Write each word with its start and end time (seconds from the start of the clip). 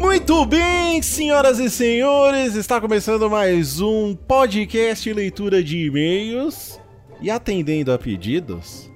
Muito 0.00 0.46
bem, 0.46 1.02
senhoras 1.02 1.58
e 1.58 1.68
senhores, 1.68 2.54
está 2.54 2.80
começando 2.80 3.28
mais 3.28 3.82
um 3.82 4.16
podcast 4.16 5.12
leitura 5.12 5.62
de 5.62 5.84
e-mails 5.84 6.80
e 7.20 7.30
atendendo 7.30 7.92
a 7.92 7.98
pedidos 7.98 8.90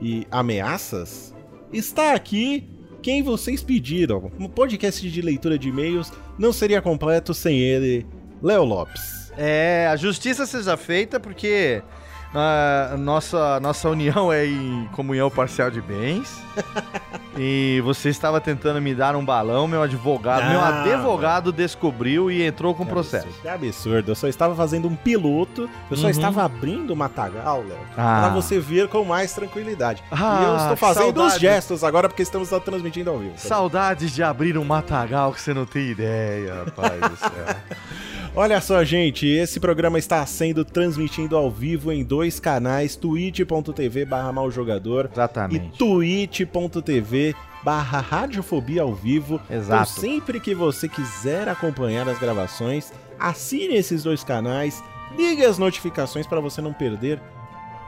e 0.00 0.26
ameaças. 0.30 1.34
Está 1.70 2.14
aqui 2.14 2.66
quem 3.02 3.22
vocês 3.22 3.62
pediram. 3.62 4.32
Um 4.40 4.48
podcast 4.48 5.08
de 5.10 5.20
leitura 5.20 5.58
de 5.58 5.68
e-mails 5.68 6.10
não 6.38 6.54
seria 6.54 6.80
completo 6.80 7.34
sem 7.34 7.58
ele, 7.58 8.06
Léo 8.42 8.64
Lopes. 8.64 9.30
É, 9.36 9.88
a 9.88 9.96
justiça 9.96 10.46
seja 10.46 10.74
feita 10.74 11.20
porque 11.20 11.82
nossa, 12.98 13.58
nossa 13.60 13.88
união 13.88 14.32
é 14.32 14.46
em 14.46 14.88
comunhão 14.92 15.30
parcial 15.30 15.70
de 15.70 15.80
bens. 15.80 16.40
e 17.36 17.80
você 17.84 18.08
estava 18.08 18.40
tentando 18.40 18.80
me 18.80 18.94
dar 18.94 19.16
um 19.16 19.24
balão, 19.24 19.66
meu 19.66 19.82
advogado, 19.82 20.48
meu 20.48 20.60
Ah, 20.60 20.82
advogado 20.82 21.52
descobriu 21.52 22.30
e 22.30 22.42
entrou 22.42 22.74
com 22.74 22.84
Que 22.84 22.90
processo. 22.90 23.26
absurdo, 23.26 23.42
Que 23.42 23.48
absurdo. 23.48 24.10
Eu 24.10 24.14
só 24.14 24.28
estava 24.28 24.54
fazendo 24.54 24.86
um 24.88 24.94
piloto, 24.94 25.68
eu 25.90 25.96
só 25.96 26.04
Uhum. 26.04 26.10
estava 26.10 26.44
abrindo 26.44 26.92
o 26.92 26.96
matagal, 26.96 27.64
Léo, 27.68 27.78
Ah. 27.96 28.20
pra 28.24 28.28
você 28.30 28.58
ver 28.60 28.88
com 28.88 29.04
mais 29.04 29.32
tranquilidade. 29.32 30.02
Ah, 30.10 30.40
e 30.42 30.44
eu 30.44 30.56
estou 30.56 30.76
fazendo 30.76 31.04
saudade. 31.04 31.34
os 31.34 31.40
gestos 31.40 31.82
agora 31.84 32.08
porque 32.08 32.22
estamos 32.22 32.48
transmitindo 32.64 33.10
ao 33.10 33.18
vivo. 33.18 33.34
Saudades 33.38 34.12
de 34.12 34.22
abrir 34.22 34.56
um 34.58 34.64
matagal 34.64 35.32
que 35.32 35.40
você 35.40 35.52
não 35.54 35.64
tem 35.66 35.88
ideia, 35.90 36.64
rapaz 36.64 37.00
do 37.00 37.16
céu. 37.16 37.30
Olha 38.34 38.60
só, 38.60 38.84
gente, 38.84 39.26
esse 39.26 39.58
programa 39.58 39.98
está 39.98 40.24
sendo 40.24 40.64
transmitido 40.64 41.36
ao 41.36 41.50
vivo 41.50 41.90
em 41.90 42.04
dois 42.04 42.38
canais, 42.38 42.94
twitch.tv 42.94 44.04
barra 44.04 44.32
maljogador 44.32 45.10
e 45.50 45.58
twitch.tv 45.76 47.34
barra 47.64 48.00
radiofobia 48.00 48.82
ao 48.82 48.94
vivo. 48.94 49.40
Exato. 49.50 49.90
Então 49.92 50.00
sempre 50.00 50.38
que 50.38 50.54
você 50.54 50.88
quiser 50.88 51.48
acompanhar 51.48 52.08
as 52.08 52.20
gravações, 52.20 52.92
assine 53.18 53.74
esses 53.74 54.04
dois 54.04 54.22
canais, 54.22 54.82
ligue 55.16 55.44
as 55.44 55.58
notificações 55.58 56.26
para 56.26 56.40
você 56.40 56.60
não 56.60 56.72
perder 56.72 57.20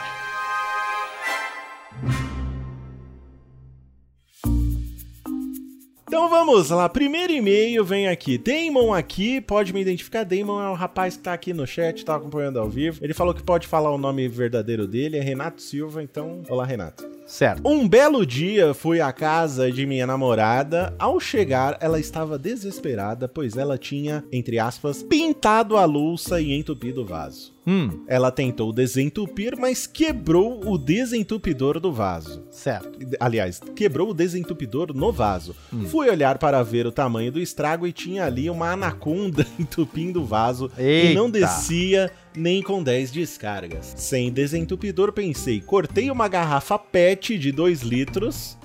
Então 6.08 6.30
vamos 6.30 6.70
lá, 6.70 6.90
primeiro 6.90 7.32
e-mail 7.32 7.86
vem 7.86 8.10
aqui. 8.10 8.38
Damon 8.38 8.94
aqui, 8.94 9.40
pode 9.40 9.74
me 9.74 9.82
identificar. 9.82 10.26
Damon 10.26 10.62
é 10.62 10.70
o 10.70 10.74
rapaz 10.74 11.16
que 11.16 11.24
tá 11.24 11.34
aqui 11.34 11.54
no 11.54 11.66
chat, 11.66 12.04
tá 12.04 12.16
acompanhando 12.16 12.60
ao 12.60 12.70
vivo. 12.70 13.00
Ele 13.02 13.14
falou 13.14 13.34
que 13.34 13.44
pode 13.44 13.66
falar 13.66 13.92
o 13.92 13.98
nome 13.98 14.28
verdadeiro 14.28 14.86
dele, 14.86 15.18
é 15.18 15.22
Renato 15.22 15.62
Silva, 15.62 16.04
então. 16.04 16.44
Olá, 16.50 16.66
Renato. 16.66 17.15
Certo. 17.26 17.68
Um 17.68 17.88
belo 17.88 18.26
dia 18.26 18.74
fui 18.74 19.02
à 19.02 19.12
casa 19.12 19.72
de 19.72 19.86
minha 19.86 20.06
namorada. 20.06 20.96
Ao 21.00 21.20
chegar, 21.20 21.78
ela 21.82 22.00
estava 22.00 22.38
desesperada, 22.38 23.28
pois 23.28 23.58
ela 23.58 23.78
tinha, 23.78 24.24
entre 24.32 24.60
aspas, 24.60 25.02
pintado 25.02 25.76
a 25.76 25.86
louça 25.86 26.40
e 26.40 26.54
entupido 26.54 27.02
o 27.02 27.06
vaso. 27.06 27.55
Hum, 27.68 28.04
Ela 28.08 28.32
tentou 28.32 28.72
desentupir, 28.72 29.56
mas 29.60 29.88
quebrou 29.88 30.62
o 30.68 30.78
desentupidor 30.78 31.80
do 31.80 31.92
vaso. 31.92 32.44
certo. 32.52 32.98
Aliás, 33.20 33.60
quebrou 33.76 34.10
o 34.10 34.14
desentupidor 34.14 34.94
no 34.94 35.12
vaso. 35.12 35.56
Fui 35.88 36.10
olhar 36.10 36.38
para 36.38 36.62
ver 36.64 36.86
o 36.86 36.92
tamanho 36.92 37.32
do 37.32 37.40
estrago 37.40 37.88
e 37.88 37.92
tinha 37.92 38.26
ali 38.26 38.50
uma 38.50 38.72
anaconda 38.74 39.46
entupindo 39.60 40.22
o 40.22 40.26
vaso 40.26 40.72
e 40.78 41.14
não 41.16 41.26
Eita. 41.26 41.40
descia 41.40 42.12
nem 42.36 42.62
com 42.62 42.84
10 42.84 43.12
descargas. 43.12 43.94
Sem 43.98 44.32
desentupidor, 44.32 45.12
pensei, 45.12 45.60
cortei 45.62 46.12
uma 46.12 46.28
garrafa 46.28 46.78
PET 46.78 47.38
de 47.38 47.52
2 47.52 47.82
litros. 47.82 48.58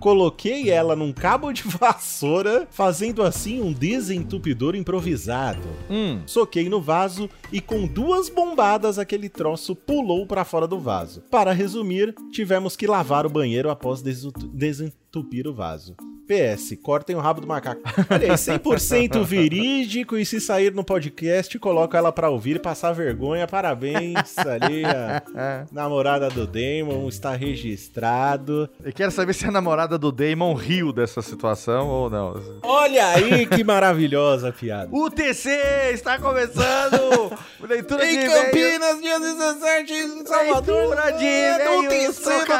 Coloquei 0.00 0.70
ela 0.70 0.94
num 0.94 1.12
cabo 1.12 1.52
de 1.52 1.62
vassoura, 1.66 2.66
fazendo 2.70 3.22
assim 3.22 3.60
um 3.60 3.72
desentupidor 3.72 4.74
improvisado. 4.74 5.68
Hum, 5.90 6.20
Soquei 6.26 6.68
no 6.68 6.80
vaso 6.80 7.28
e 7.52 7.60
com 7.60 7.86
duas 7.86 8.28
bombadas 8.28 8.98
aquele 8.98 9.28
troço 9.28 9.74
pulou 9.74 10.26
para 10.26 10.44
fora 10.44 10.66
do 10.66 10.78
vaso. 10.78 11.22
Para 11.30 11.52
resumir, 11.52 12.14
tivemos 12.30 12.76
que 12.76 12.86
lavar 12.86 13.26
o 13.26 13.30
banheiro 13.30 13.70
após 13.70 14.02
desentupir 14.02 15.46
o 15.46 15.54
vaso. 15.54 15.96
PS, 16.26 16.76
cortem 16.82 17.14
o 17.16 17.20
rabo 17.20 17.40
do 17.40 17.46
macaco. 17.46 17.80
Olha 18.10 18.32
aí, 18.32 18.38
100% 18.38 19.22
verídico 19.24 20.16
e 20.16 20.26
se 20.26 20.40
sair 20.40 20.72
no 20.72 20.82
podcast, 20.84 21.58
coloco 21.58 21.96
ela 21.96 22.12
pra 22.12 22.28
ouvir 22.28 22.56
e 22.56 22.58
passar 22.58 22.92
vergonha. 22.92 23.46
Parabéns 23.46 24.36
ali, 24.38 24.84
a 24.84 25.22
namorada 25.70 26.28
do 26.28 26.46
Damon 26.46 27.08
está 27.08 27.34
registrado. 27.34 28.68
eu 28.84 28.92
quero 28.92 29.10
saber 29.10 29.34
se 29.34 29.46
a 29.46 29.50
namorada 29.50 29.96
do 29.96 30.10
Damon 30.10 30.54
riu 30.54 30.92
dessa 30.92 31.22
situação 31.22 31.88
ou 31.88 32.10
não. 32.10 32.34
Olha 32.62 33.06
aí 33.08 33.46
que 33.46 33.62
maravilhosa 33.62 34.52
piada. 34.52 34.88
O 34.92 35.10
TC 35.10 35.50
está 35.92 36.18
começando! 36.18 37.32
Leitura 37.66 38.04
de 38.06 38.10
Em 38.12 38.24
e-mails. 38.24 38.44
Campinas, 38.46 39.00
dia 39.00 39.18
17, 39.18 39.92
em 39.92 40.26
Salvador, 40.26 40.76
Leitura 40.88 41.12
de 41.12 41.24
é, 41.24 41.64
no 41.64 41.84
e-mails, 41.84 42.16
terceiro 42.16 42.46
teatro. 42.46 42.56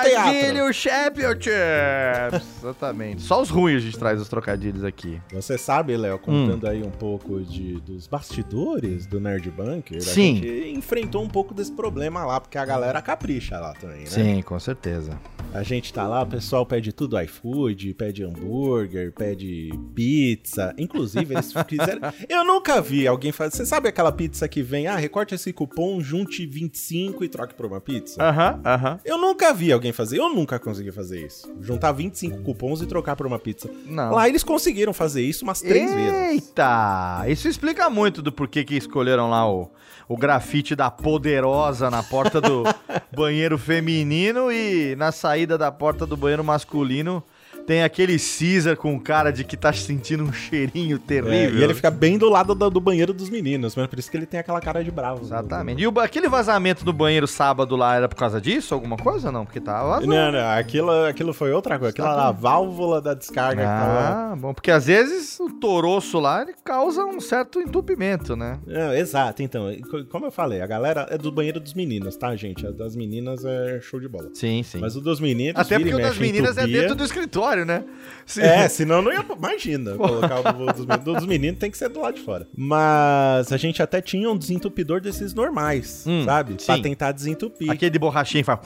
Exatamente. 2.59 3.23
Só 3.23 3.41
os 3.41 3.51
ruins 3.57 3.77
a 3.77 3.81
gente 3.81 3.99
traz 3.99 4.21
os 4.21 4.29
trocadilhos 4.29 4.85
aqui. 4.85 5.21
Você 5.33 5.57
sabe, 5.57 5.97
Léo, 5.97 6.19
contando 6.19 6.65
Hum. 6.67 6.71
aí 6.71 6.83
um 6.83 6.91
pouco 6.91 7.41
de, 7.43 7.81
dos 7.81 8.07
bastidores 8.07 9.07
do 9.07 9.19
Nerd 9.19 9.51
Bunker, 9.51 10.03
Sim. 10.03 10.39
a 10.39 10.43
gente 10.43 10.71
enfrentou 10.77 11.23
um 11.23 11.29
pouco 11.29 11.55
desse 11.55 11.73
problema 11.73 12.25
lá, 12.25 12.41
porque 12.41 12.59
a 12.59 12.65
galera 12.65 13.01
capricha 13.01 13.59
lá 13.59 13.73
também, 13.75 14.01
né? 14.01 14.07
Sim, 14.07 14.43
com 14.43 14.59
certeza. 14.61 15.19
A 15.57 15.63
gente 15.63 15.91
tá 15.91 16.07
lá, 16.07 16.23
o 16.23 16.27
pessoal 16.27 16.67
pede 16.67 16.93
tudo 16.93 17.19
iFood, 17.19 17.95
pede 17.95 18.23
hambúrguer, 18.23 19.11
pede 19.13 19.71
pizza. 19.95 20.75
Inclusive, 20.77 21.35
eles 21.35 21.51
fizeram. 21.67 22.13
Eu 22.29 22.45
nunca 22.45 22.81
vi 22.83 23.07
alguém 23.07 23.33
fazer. 23.33 23.57
Você 23.57 23.67
sabe 23.67 23.89
aquela 23.89 24.13
pizza 24.13 24.47
que 24.47 24.63
vem, 24.63 24.87
ah, 24.87 24.97
recorte 24.97 25.35
esse 25.35 25.53
cupom, 25.55 25.99
junte 26.01 26.45
25 26.45 27.25
e 27.25 27.29
troque 27.29 27.55
por 27.55 27.65
uma 27.65 27.81
pizza? 27.81 28.23
Aham, 28.23 28.61
aham. 28.65 29.01
Eu 29.03 29.17
nunca 29.17 29.55
vi 29.55 29.73
alguém 29.73 29.93
fazer, 29.93 30.19
eu 30.19 30.29
nunca 30.29 30.59
consegui 30.59 30.93
fazer 30.93 31.25
isso. 31.27 31.51
Juntar 31.61 31.93
25 31.93 32.43
cupons 32.43 32.83
e 32.83 32.87
trocar 32.87 33.17
por 33.17 33.27
uma 33.27 33.39
pizza. 33.39 33.71
Não. 33.87 34.13
Lá 34.13 34.29
eles 34.29 34.45
conseguiram 34.45 34.93
fazer 34.93 35.23
isso 35.23 35.43
umas 35.43 35.63
três 35.63 35.93
vezes. 35.93 36.15
Eita! 36.33 37.25
Isso 37.29 37.49
explica 37.49 37.89
muito 37.89 38.21
do 38.21 38.31
porquê 38.31 38.63
que 38.63 38.77
escolheram 38.77 39.31
lá 39.31 39.51
o, 39.51 39.71
o 40.07 40.17
grafite 40.17 40.77
da 40.77 40.91
poderosa 40.91 41.91
na 41.91 42.03
porta 42.03 42.41
do 42.41 42.65
banheiro 43.17 43.57
feminino 43.57 44.53
e 44.53 44.95
na 44.97 45.13
saída 45.13 45.46
da 45.47 45.71
porta 45.71 46.07
do 46.07 46.17
banheiro 46.17 46.43
masculino 46.43 47.23
Tem 47.67 47.83
aquele 47.83 48.17
Caesar 48.19 48.77
com 48.77 48.99
cara 49.01 49.31
de 49.33 49.43
que 49.45 49.57
tá 49.57 49.73
sentindo 49.73 50.25
um 50.25 50.33
cheirinho 50.33 50.97
É, 50.97 51.01
terrível. 51.07 51.59
e 51.59 51.63
ele 51.63 51.75
fica 51.75 51.91
bem 51.91 52.17
do 52.17 52.29
lado 52.29 52.55
do, 52.55 52.71
do 52.71 52.81
banheiro 52.81 53.13
dos 53.13 53.29
meninos, 53.29 53.75
mas 53.75 53.87
por 53.87 53.99
isso 53.99 54.11
que 54.11 54.17
ele 54.17 54.27
tem 54.27 54.39
aquela 54.41 54.61
cara 54.61 54.83
de 54.85 54.91
bravo. 54.91 55.23
Exatamente. 55.25 55.83
E 55.83 55.87
o, 55.87 56.01
aquele 56.01 56.29
vazamento 56.29 56.85
do 56.85 56.93
banheiro 56.93 57.27
sábado 57.27 57.75
lá 57.77 57.97
era 57.97 58.09
por 58.09 58.17
causa 58.17 58.41
disso? 58.41 58.73
Alguma 58.75 58.97
coisa? 58.97 59.33
Não, 59.33 59.45
porque 59.45 59.61
tava 59.61 59.89
vazando. 59.91 60.07
Não, 60.15 60.33
não, 60.33 60.51
aquilo, 60.51 60.91
aquilo 61.07 61.33
foi 61.33 61.53
outra 61.53 61.79
coisa. 61.79 61.91
Aquilo 61.93 62.07
era 62.09 62.29
a 62.29 62.33
válvula 62.33 63.01
da 63.01 63.15
descarga 63.15 63.63
que 63.63 63.69
tava. 63.69 64.33
Ah, 64.33 64.37
bom, 64.37 64.55
porque 64.55 64.71
às 64.71 64.87
vezes 64.87 65.39
o 65.41 65.51
toroço 65.51 66.19
lá 66.21 66.43
ele 66.43 66.55
causa 66.65 67.05
um 67.05 67.21
certo 67.21 67.61
entupimento, 67.61 68.37
né? 68.37 68.59
Não, 68.67 68.93
exato, 68.95 69.43
então. 69.43 69.67
co- 69.91 70.05
Como 70.07 70.27
eu 70.27 70.31
falei, 70.31 70.61
a 70.61 70.67
galera 70.67 71.07
é 71.11 71.19
do 71.19 71.31
banheiro 71.33 71.59
dos 71.61 71.75
meninos, 71.75 72.17
tá, 72.17 72.35
gente? 72.37 72.67
A 72.67 72.71
das 72.71 72.95
meninas 72.95 73.45
é 73.45 73.81
show 73.81 73.99
de 74.01 74.09
bola. 74.09 74.31
Sim, 74.35 74.63
sim. 74.63 74.79
Mas 74.79 74.97
o 74.97 75.01
dos 75.01 75.21
meninos. 75.21 75.61
Até 75.61 75.79
porque 75.79 75.95
o 75.95 75.99
das 76.01 76.19
meninas 76.19 76.57
é 76.59 76.63
entupia. 76.63 76.81
dentro 76.83 76.95
do 76.97 77.05
escritório, 77.05 77.56
né? 77.65 77.85
Se- 78.27 78.41
É, 78.43 78.69
senão 78.69 79.01
não 79.01 79.13
ia. 79.13 79.25
Imagina, 79.37 79.93
colocar 79.95 80.41
o 80.41 80.73
dos 80.73 80.85
meninos. 80.87 81.05
Dos 81.05 81.27
meninos 81.27 81.59
tem 81.61 81.71
que 81.71 81.79
ser 81.79 81.89
do 81.89 82.01
lado 82.01 82.15
de 82.17 82.23
fora. 82.23 82.47
Mas 82.57 83.53
a 83.53 83.57
gente 83.57 83.81
até 83.83 84.01
tinha 84.01 84.31
um 84.31 84.37
desentupidor 84.37 85.01
desses 85.01 85.33
normais, 85.33 86.05
Hum, 86.07 86.25
sabe? 86.25 86.55
Pra 86.65 86.77
sim. 86.77 86.83
tentar 86.83 87.13
desentupir. 87.13 87.71
Aquele 87.71 87.91
de 87.91 87.99
borrachinha 87.99 88.45
faz. 88.45 88.59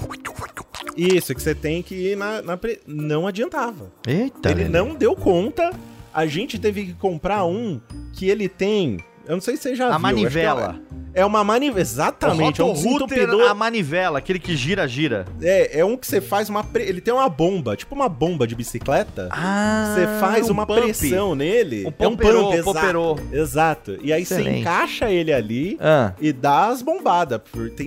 Isso, 0.97 1.35
que 1.35 1.41
você 1.43 1.55
tem 1.55 1.83
que 1.83 1.95
ir 1.95 2.17
na. 2.17 2.43
na 2.43 2.57
pre- 2.57 2.81
Não 2.87 3.27
adiantava. 3.27 3.91
Eita, 4.07 4.51
ele 4.51 4.65
velho. 4.65 4.73
não 4.73 4.95
deu 4.95 5.15
conta. 5.15 5.71
A 6.13 6.27
gente 6.27 6.59
teve 6.59 6.87
que 6.87 6.93
comprar 6.95 7.45
um 7.45 7.81
que 8.13 8.29
ele 8.29 8.49
tem. 8.49 8.99
Eu 9.27 9.35
não 9.37 9.41
sei 9.41 9.57
se 9.57 9.63
você 9.63 9.75
já 9.77 9.85
A 9.85 9.89
viu. 9.91 9.95
acho 9.97 10.07
que 10.07 10.13
manivela. 10.15 10.81
É 11.13 11.25
uma 11.25 11.43
manivela. 11.43 11.81
Exatamente. 11.81 12.61
É 12.61 12.65
um 12.65 12.73
desentupidor. 12.73 13.51
a 13.51 13.55
manivela, 13.55 14.19
aquele 14.19 14.39
que 14.39 14.57
gira, 14.57 14.87
gira. 14.87 15.25
É, 15.43 15.81
é 15.81 15.85
um 15.85 15.97
que 15.97 16.07
você 16.07 16.21
faz 16.21 16.49
uma. 16.49 16.63
pre- 16.63 16.85
Ele 16.85 17.01
tem 17.01 17.13
uma 17.13 17.29
bomba, 17.29 17.77
tipo 17.77 17.95
uma 17.95 18.09
bomba 18.09 18.47
de 18.47 18.55
bicicleta. 18.55 19.29
Ah, 19.31 19.93
Você 19.95 20.07
faz 20.21 20.49
um 20.49 20.53
uma 20.53 20.67
pump. 20.67 20.81
pressão 20.83 21.35
nele. 21.35 21.85
Um 21.85 21.87
é 21.87 21.89
um 21.89 21.93
pomperô, 22.17 22.43
pump, 22.45 22.55
exato. 22.57 22.75
pomperô. 22.75 23.19
Exato. 23.33 23.99
E 24.03 24.13
aí 24.13 24.25
você 24.25 24.41
encaixa 24.43 25.11
ele 25.11 25.33
ali 25.33 25.77
Ah. 25.81 26.13
e 26.21 26.33
dá 26.33 26.67
as 26.69 26.83
bombadas. 26.83 27.41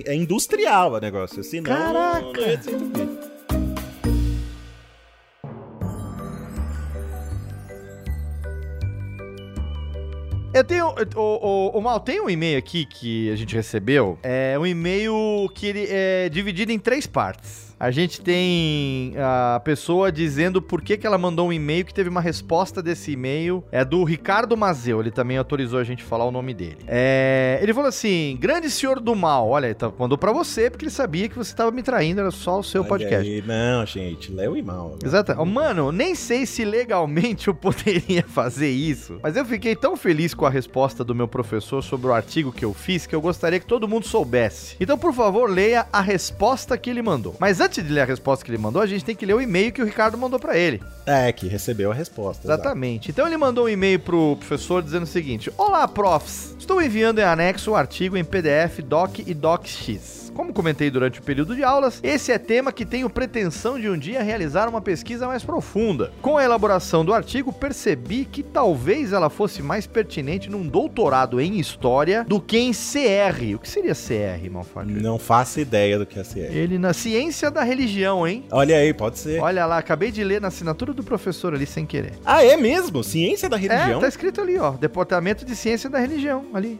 É 0.04 0.14
industrial 0.14 0.92
o 0.92 0.98
negócio. 0.98 1.42
Senão 1.42 1.64
Caraca. 1.64 2.20
não 2.20 2.40
ia 2.46 3.33
Eu 10.54 10.62
tenho. 10.62 10.94
O, 11.16 11.20
o, 11.20 11.78
o 11.78 11.80
Mal, 11.80 11.98
tem 11.98 12.20
um 12.20 12.30
e-mail 12.30 12.56
aqui 12.56 12.84
que 12.84 13.28
a 13.28 13.34
gente 13.34 13.56
recebeu. 13.56 14.16
É 14.22 14.56
um 14.56 14.64
e-mail 14.64 15.50
que 15.52 15.66
ele 15.66 15.86
é 15.90 16.28
dividido 16.28 16.70
em 16.70 16.78
três 16.78 17.08
partes. 17.08 17.73
A 17.78 17.90
gente 17.90 18.20
tem 18.20 19.14
a 19.18 19.60
pessoa 19.60 20.10
dizendo 20.10 20.60
por 20.62 20.80
que, 20.82 20.96
que 20.96 21.06
ela 21.06 21.18
mandou 21.18 21.48
um 21.48 21.52
e-mail 21.52 21.84
que 21.84 21.92
teve 21.94 22.08
uma 22.08 22.20
resposta 22.20 22.82
desse 22.82 23.12
e-mail. 23.12 23.62
É 23.72 23.84
do 23.84 24.04
Ricardo 24.04 24.56
Mazeu, 24.56 25.00
ele 25.00 25.10
também 25.10 25.36
autorizou 25.36 25.78
a 25.78 25.84
gente 25.84 26.02
falar 26.02 26.24
o 26.24 26.30
nome 26.30 26.54
dele. 26.54 26.78
É, 26.86 27.58
ele 27.62 27.74
falou 27.74 27.88
assim: 27.88 28.36
Grande 28.40 28.70
senhor 28.70 29.00
do 29.00 29.14
mal, 29.14 29.48
olha, 29.48 29.66
ele 29.66 29.74
tá- 29.74 29.92
mandou 29.98 30.16
pra 30.16 30.32
você 30.32 30.70
porque 30.70 30.84
ele 30.84 30.90
sabia 30.90 31.28
que 31.28 31.36
você 31.36 31.54
tava 31.54 31.70
me 31.70 31.82
traindo, 31.82 32.20
era 32.20 32.30
só 32.30 32.58
o 32.60 32.64
seu 32.64 32.82
Olha 32.82 32.88
podcast. 32.88 33.28
aí. 33.30 33.42
Não, 33.46 33.84
gente. 33.86 34.32
Léo 34.32 34.56
e 34.56 34.62
mal. 34.62 34.96
Exato. 35.04 35.34
Oh, 35.38 35.44
Mano, 35.44 35.92
nem 35.92 36.14
sei 36.14 36.46
se 36.46 36.64
legalmente 36.64 37.48
eu 37.48 37.54
poderia 37.54 38.22
fazer 38.22 38.70
isso, 38.70 39.18
mas 39.22 39.36
eu 39.36 39.44
fiquei 39.44 39.76
tão 39.76 39.96
feliz 39.96 40.34
com 40.34 40.46
a 40.46 40.50
resposta 40.50 41.04
do 41.04 41.14
meu 41.14 41.28
professor 41.28 41.82
sobre 41.82 42.06
o 42.08 42.12
artigo 42.12 42.52
que 42.52 42.64
eu 42.64 42.72
fiz 42.74 43.06
que 43.06 43.14
eu 43.14 43.20
gostaria 43.20 43.60
que 43.60 43.66
todo 43.66 43.86
mundo 43.88 44.06
soubesse. 44.06 44.76
Então, 44.80 44.96
por 44.98 45.12
favor, 45.12 45.48
leia 45.50 45.86
a 45.92 46.00
resposta 46.00 46.76
que 46.78 46.90
ele 46.90 47.02
mandou. 47.02 47.36
Mas 47.38 47.60
antes 47.64 47.82
de 47.82 47.92
ler 47.92 48.02
a 48.02 48.04
resposta 48.04 48.44
que 48.44 48.50
ele 48.50 48.58
mandou, 48.58 48.80
a 48.82 48.86
gente 48.86 49.04
tem 49.04 49.16
que 49.16 49.24
ler 49.24 49.34
o 49.34 49.40
e-mail 49.40 49.72
que 49.72 49.82
o 49.82 49.84
Ricardo 49.84 50.18
mandou 50.18 50.38
pra 50.38 50.56
ele. 50.56 50.82
É, 51.06 51.32
que 51.32 51.46
recebeu 51.46 51.90
a 51.90 51.94
resposta. 51.94 52.46
exato. 52.46 52.62
Exatamente. 52.62 53.10
Então 53.10 53.26
ele 53.26 53.36
mandou 53.36 53.64
um 53.64 53.68
e-mail 53.68 53.98
pro 53.98 54.36
professor 54.36 54.82
dizendo 54.82 55.04
o 55.04 55.06
seguinte: 55.06 55.52
Olá, 55.56 55.86
profs. 55.88 56.54
Estou 56.58 56.80
enviando 56.80 57.18
em 57.18 57.24
anexo 57.24 57.72
o 57.72 57.76
artigo 57.76 58.16
em 58.16 58.24
PDF, 58.24 58.80
Doc 58.80 59.18
e 59.18 59.34
DocX. 59.34 60.24
Como 60.34 60.52
comentei 60.52 60.90
durante 60.90 61.20
o 61.20 61.22
período 61.22 61.54
de 61.54 61.62
aulas, 61.62 62.00
esse 62.02 62.32
é 62.32 62.38
tema 62.38 62.72
que 62.72 62.84
tenho 62.84 63.08
pretensão 63.08 63.78
de 63.78 63.88
um 63.88 63.96
dia 63.96 64.20
realizar 64.20 64.68
uma 64.68 64.80
pesquisa 64.80 65.28
mais 65.28 65.44
profunda. 65.44 66.12
Com 66.20 66.36
a 66.36 66.44
elaboração 66.44 67.04
do 67.04 67.14
artigo, 67.14 67.52
percebi 67.52 68.24
que 68.24 68.42
talvez 68.42 69.12
ela 69.12 69.30
fosse 69.30 69.62
mais 69.62 69.86
pertinente 69.86 70.50
num 70.50 70.66
doutorado 70.66 71.40
em 71.40 71.60
História 71.60 72.24
do 72.24 72.40
que 72.40 72.58
em 72.58 72.72
CR. 72.72 73.54
O 73.54 73.58
que 73.60 73.68
seria 73.68 73.94
CR, 73.94 74.50
Malfatti? 74.50 74.90
Não 74.90 75.20
faço 75.20 75.60
ideia 75.60 75.98
do 75.98 76.04
que 76.04 76.18
é 76.18 76.24
CR. 76.24 76.52
Ele 76.52 76.78
na 76.78 76.92
ciência 76.92 77.48
da 77.54 77.62
religião, 77.62 78.26
hein? 78.28 78.44
Olha 78.50 78.76
aí, 78.76 78.92
pode 78.92 79.18
ser. 79.18 79.40
Olha 79.40 79.64
lá, 79.64 79.78
acabei 79.78 80.10
de 80.10 80.22
ler 80.22 80.40
na 80.40 80.48
assinatura 80.48 80.92
do 80.92 81.02
professor 81.02 81.54
ali 81.54 81.64
sem 81.64 81.86
querer. 81.86 82.12
Ah, 82.24 82.44
é 82.44 82.56
mesmo? 82.56 83.02
Ciência 83.02 83.48
da 83.48 83.56
É, 83.56 83.60
religião? 83.60 84.00
tá 84.00 84.08
escrito 84.08 84.40
ali, 84.42 84.58
ó. 84.58 84.72
Departamento 84.72 85.44
de 85.44 85.56
Ciência 85.56 85.88
da 85.88 85.98
Religião, 85.98 86.44
ali. 86.52 86.78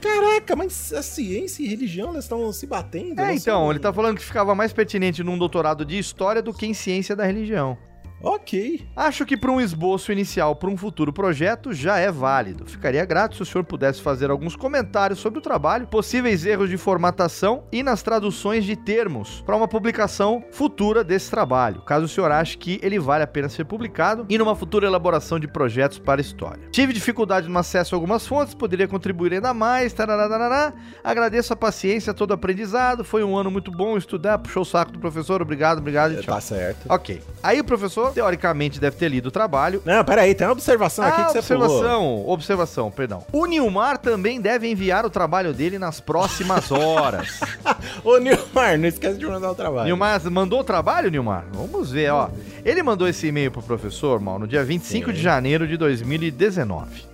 Caraca, 0.00 0.56
mas 0.56 0.92
a 0.94 1.02
ciência 1.02 1.62
e 1.62 1.66
religião, 1.68 2.08
elas 2.10 2.24
estão 2.24 2.50
se 2.52 2.66
batendo? 2.66 3.20
É, 3.20 3.34
então, 3.34 3.62
sei. 3.62 3.70
ele 3.70 3.78
tá 3.78 3.92
falando 3.92 4.16
que 4.16 4.24
ficava 4.24 4.54
mais 4.54 4.72
pertinente 4.72 5.22
num 5.22 5.36
doutorado 5.36 5.84
de 5.84 5.98
História 5.98 6.40
do 6.40 6.54
que 6.54 6.64
em 6.66 6.72
Ciência 6.72 7.14
da 7.16 7.24
Religião. 7.26 7.76
Ok. 8.22 8.86
Acho 8.94 9.24
que 9.24 9.36
para 9.36 9.50
um 9.50 9.60
esboço 9.60 10.12
inicial 10.12 10.54
para 10.54 10.70
um 10.70 10.76
futuro 10.76 11.12
projeto 11.12 11.72
já 11.72 11.98
é 11.98 12.10
válido. 12.10 12.66
Ficaria 12.66 13.04
grato 13.04 13.36
se 13.36 13.42
o 13.42 13.46
senhor 13.46 13.64
pudesse 13.64 14.02
fazer 14.02 14.30
alguns 14.30 14.54
comentários 14.54 15.18
sobre 15.18 15.38
o 15.38 15.42
trabalho, 15.42 15.86
possíveis 15.86 16.44
erros 16.44 16.68
de 16.68 16.76
formatação 16.76 17.64
e 17.72 17.82
nas 17.82 18.02
traduções 18.02 18.64
de 18.64 18.76
termos 18.76 19.42
para 19.46 19.56
uma 19.56 19.66
publicação 19.68 20.44
futura 20.50 21.02
desse 21.02 21.30
trabalho, 21.30 21.82
caso 21.82 22.04
o 22.04 22.08
senhor 22.08 22.30
ache 22.30 22.58
que 22.58 22.78
ele 22.82 22.98
vale 22.98 23.24
a 23.24 23.26
pena 23.26 23.48
ser 23.48 23.64
publicado 23.64 24.26
e 24.28 24.36
numa 24.36 24.54
futura 24.54 24.86
elaboração 24.86 25.38
de 25.38 25.48
projetos 25.48 25.98
para 25.98 26.20
a 26.20 26.22
história. 26.22 26.68
Tive 26.70 26.92
dificuldade 26.92 27.48
no 27.48 27.58
acesso 27.58 27.94
a 27.94 27.96
algumas 27.96 28.26
fontes, 28.26 28.54
poderia 28.54 28.86
contribuir 28.86 29.34
ainda 29.34 29.54
mais, 29.54 29.92
tarará. 29.92 30.72
Agradeço 31.02 31.52
a 31.52 31.56
paciência, 31.56 32.12
todo 32.12 32.30
o 32.30 32.34
aprendizado, 32.34 33.04
foi 33.04 33.24
um 33.24 33.36
ano 33.36 33.50
muito 33.50 33.70
bom 33.70 33.96
estudar, 33.96 34.38
puxou 34.38 34.62
o 34.62 34.66
saco 34.66 34.92
do 34.92 34.98
professor, 34.98 35.40
obrigado, 35.40 35.78
obrigado 35.78 36.12
e 36.12 36.16
tchau. 36.16 36.34
Tá 36.34 36.40
certo. 36.40 36.86
Ok. 36.88 37.22
Aí 37.42 37.60
o 37.60 37.64
professor, 37.64 38.09
teoricamente, 38.10 38.80
deve 38.80 38.96
ter 38.96 39.08
lido 39.08 39.26
o 39.26 39.30
trabalho. 39.30 39.82
Não, 39.84 40.04
peraí, 40.04 40.34
tem 40.34 40.46
uma 40.46 40.52
observação 40.52 41.04
aqui 41.04 41.20
ah, 41.20 41.24
que 41.26 41.32
você 41.32 41.54
pulou. 41.54 41.68
observação, 41.68 42.28
observação, 42.28 42.90
perdão. 42.90 43.24
O 43.32 43.46
Nilmar 43.46 43.98
também 43.98 44.40
deve 44.40 44.68
enviar 44.68 45.04
o 45.04 45.10
trabalho 45.10 45.52
dele 45.52 45.78
nas 45.78 46.00
próximas 46.00 46.70
horas. 46.70 47.40
Ô, 48.04 48.18
Nilmar, 48.18 48.78
não 48.78 48.88
esquece 48.88 49.18
de 49.18 49.26
mandar 49.26 49.50
o 49.50 49.54
trabalho. 49.54 49.86
Nilmar, 49.86 50.20
mandou 50.30 50.60
o 50.60 50.64
trabalho, 50.64 51.10
Nilmar? 51.10 51.44
Vamos 51.52 51.90
ver, 51.90 52.10
ó. 52.12 52.28
Ele 52.64 52.82
mandou 52.82 53.08
esse 53.08 53.26
e-mail 53.26 53.50
pro 53.50 53.62
professor, 53.62 54.20
mal, 54.20 54.38
no 54.38 54.46
dia 54.46 54.64
25 54.64 55.06
Sim. 55.08 55.12
de 55.14 55.20
janeiro 55.20 55.66
de 55.66 55.76
2019. 55.76 57.09